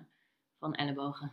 van 0.59 0.75
ellebogen. 0.75 1.31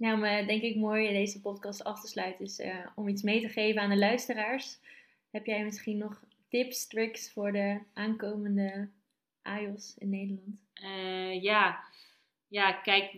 Nou, 0.00 0.18
maar 0.18 0.46
denk 0.46 0.62
ik 0.62 0.76
mooi 0.76 1.08
deze 1.08 1.40
podcast 1.40 1.84
af 1.84 2.00
te 2.00 2.08
sluiten 2.08 2.44
is 2.44 2.62
om 2.94 3.08
iets 3.08 3.22
mee 3.22 3.40
te 3.40 3.48
geven 3.48 3.82
aan 3.82 3.90
de 3.90 3.98
luisteraars. 3.98 4.78
Heb 5.30 5.46
jij 5.46 5.64
misschien 5.64 5.98
nog 5.98 6.24
tips, 6.48 6.86
tricks 6.86 7.32
voor 7.32 7.52
de 7.52 7.80
aankomende 7.92 8.88
AIOS 9.42 9.94
in 9.98 10.10
Nederland? 10.10 10.58
ja, 11.42 11.84
ja, 12.48 12.72
kijk, 12.72 13.16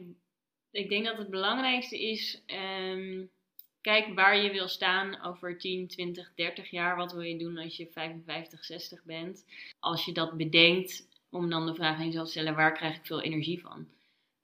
ik 0.71 0.89
denk 0.89 1.05
dat 1.05 1.19
het 1.19 1.31
belangrijkste 1.31 2.01
is, 2.01 2.43
um, 2.47 3.31
kijk 3.81 4.15
waar 4.15 4.37
je 4.37 4.51
wil 4.51 4.69
staan 4.69 5.23
over 5.23 5.59
10, 5.59 5.89
20, 5.89 6.33
30 6.35 6.71
jaar. 6.71 6.97
Wat 6.97 7.13
wil 7.13 7.23
je 7.23 7.39
doen 7.39 7.59
als 7.59 7.77
je 7.77 7.87
55, 7.87 8.65
60 8.65 9.05
bent? 9.05 9.45
Als 9.81 10.05
je 10.05 10.13
dat 10.13 10.37
bedenkt, 10.37 11.09
om 11.31 11.51
dan 11.51 11.67
de 11.67 11.75
vraag 11.75 11.99
aan 11.99 12.07
jezelf 12.07 12.25
te 12.25 12.33
stellen, 12.33 12.55
waar 12.55 12.73
krijg 12.73 12.97
ik 12.97 13.07
veel 13.07 13.23
energie 13.23 13.61
van? 13.61 13.87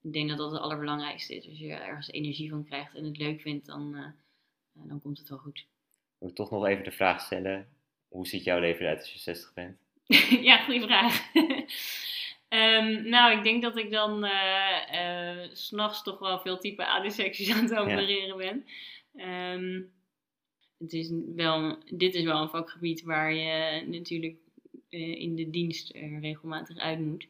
Ik 0.02 0.12
denk 0.12 0.28
dat 0.28 0.38
dat 0.38 0.52
het 0.52 0.60
allerbelangrijkste 0.60 1.34
is. 1.34 1.48
Als 1.48 1.58
je 1.58 1.72
ergens 1.72 2.10
energie 2.10 2.50
van 2.50 2.64
krijgt 2.64 2.94
en 2.94 3.04
het 3.04 3.16
leuk 3.16 3.40
vindt, 3.40 3.66
dan, 3.66 3.96
uh, 3.96 4.86
dan 4.88 5.00
komt 5.00 5.18
het 5.18 5.28
wel 5.28 5.38
goed. 5.38 5.66
Moet 6.18 6.30
ik 6.30 6.36
toch 6.36 6.50
nog 6.50 6.66
even 6.66 6.84
de 6.84 6.90
vraag 6.90 7.20
stellen, 7.20 7.68
hoe 8.08 8.26
ziet 8.26 8.44
jouw 8.44 8.58
leven 8.58 8.80
eruit 8.80 8.98
als 8.98 9.12
je 9.12 9.18
60 9.18 9.52
bent? 9.54 9.78
ja, 10.48 10.64
goede 10.64 10.86
vraag. 10.86 11.34
Um, 12.48 13.08
nou, 13.14 13.36
ik 13.36 13.42
denk 13.42 13.62
dat 13.62 13.76
ik 13.76 13.90
dan 13.90 14.24
uh, 14.24 14.78
uh, 14.92 15.48
s'nachts 15.52 16.02
toch 16.02 16.18
wel 16.18 16.40
veel 16.40 16.58
type 16.58 16.86
AD-secties 16.86 17.52
aan 17.52 17.62
het 17.62 17.74
opereren 17.74 18.42
ja. 18.42 18.52
ben. 18.52 18.64
Um, 19.54 19.92
het 20.78 20.92
is 20.92 21.12
wel, 21.34 21.78
dit 21.90 22.14
is 22.14 22.24
wel 22.24 22.42
een 22.42 22.48
vakgebied 22.48 23.02
waar 23.02 23.34
je 23.34 23.86
natuurlijk 23.86 24.36
in 24.88 25.34
de 25.34 25.50
dienst 25.50 25.92
regelmatig 26.20 26.76
uit 26.76 27.00
moet. 27.00 27.28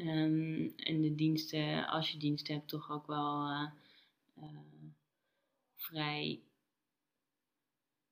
Um, 0.00 0.72
en 0.76 1.00
de 1.00 1.14
diensten, 1.14 1.86
als 1.86 2.10
je 2.10 2.18
dienst 2.18 2.48
hebt, 2.48 2.68
toch 2.68 2.90
ook 2.90 3.06
wel 3.06 3.48
vrij 5.76 6.40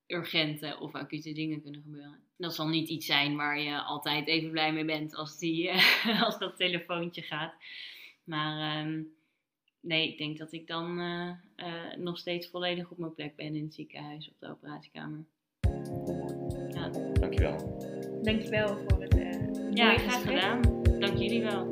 urgente 0.06 0.76
of 0.80 0.94
acute 0.94 1.32
dingen 1.32 1.62
kunnen 1.62 1.82
gebeuren. 1.82 2.20
Dat 2.36 2.54
zal 2.54 2.68
niet 2.68 2.88
iets 2.88 3.06
zijn 3.06 3.36
waar 3.36 3.60
je 3.60 3.82
altijd 3.82 4.26
even 4.26 4.50
blij 4.50 4.72
mee 4.72 4.84
bent 4.84 5.14
als, 5.14 5.38
die, 5.38 5.70
als 6.24 6.38
dat 6.38 6.56
telefoontje 6.56 7.22
gaat. 7.22 7.54
Maar 8.24 8.86
um, 8.86 9.12
nee, 9.80 10.08
ik 10.08 10.18
denk 10.18 10.38
dat 10.38 10.52
ik 10.52 10.66
dan 10.66 11.00
uh, 11.00 11.30
uh, 11.56 11.96
nog 11.96 12.18
steeds 12.18 12.48
volledig 12.48 12.90
op 12.90 12.98
mijn 12.98 13.14
plek 13.14 13.36
ben 13.36 13.54
in 13.56 13.64
het 13.64 13.74
ziekenhuis 13.74 14.28
op 14.28 14.34
de 14.38 14.48
operatiekamer. 14.48 15.24
Ja. 16.70 16.88
Dankjewel. 17.12 17.78
Dankjewel 18.22 18.78
voor 18.88 19.02
het 19.02 19.14
uh, 19.14 19.72
Ja, 19.74 19.98
graag 19.98 20.22
gedaan. 20.22 20.77
Dank 21.08 21.20
jullie 21.20 21.42
wel. 21.42 21.68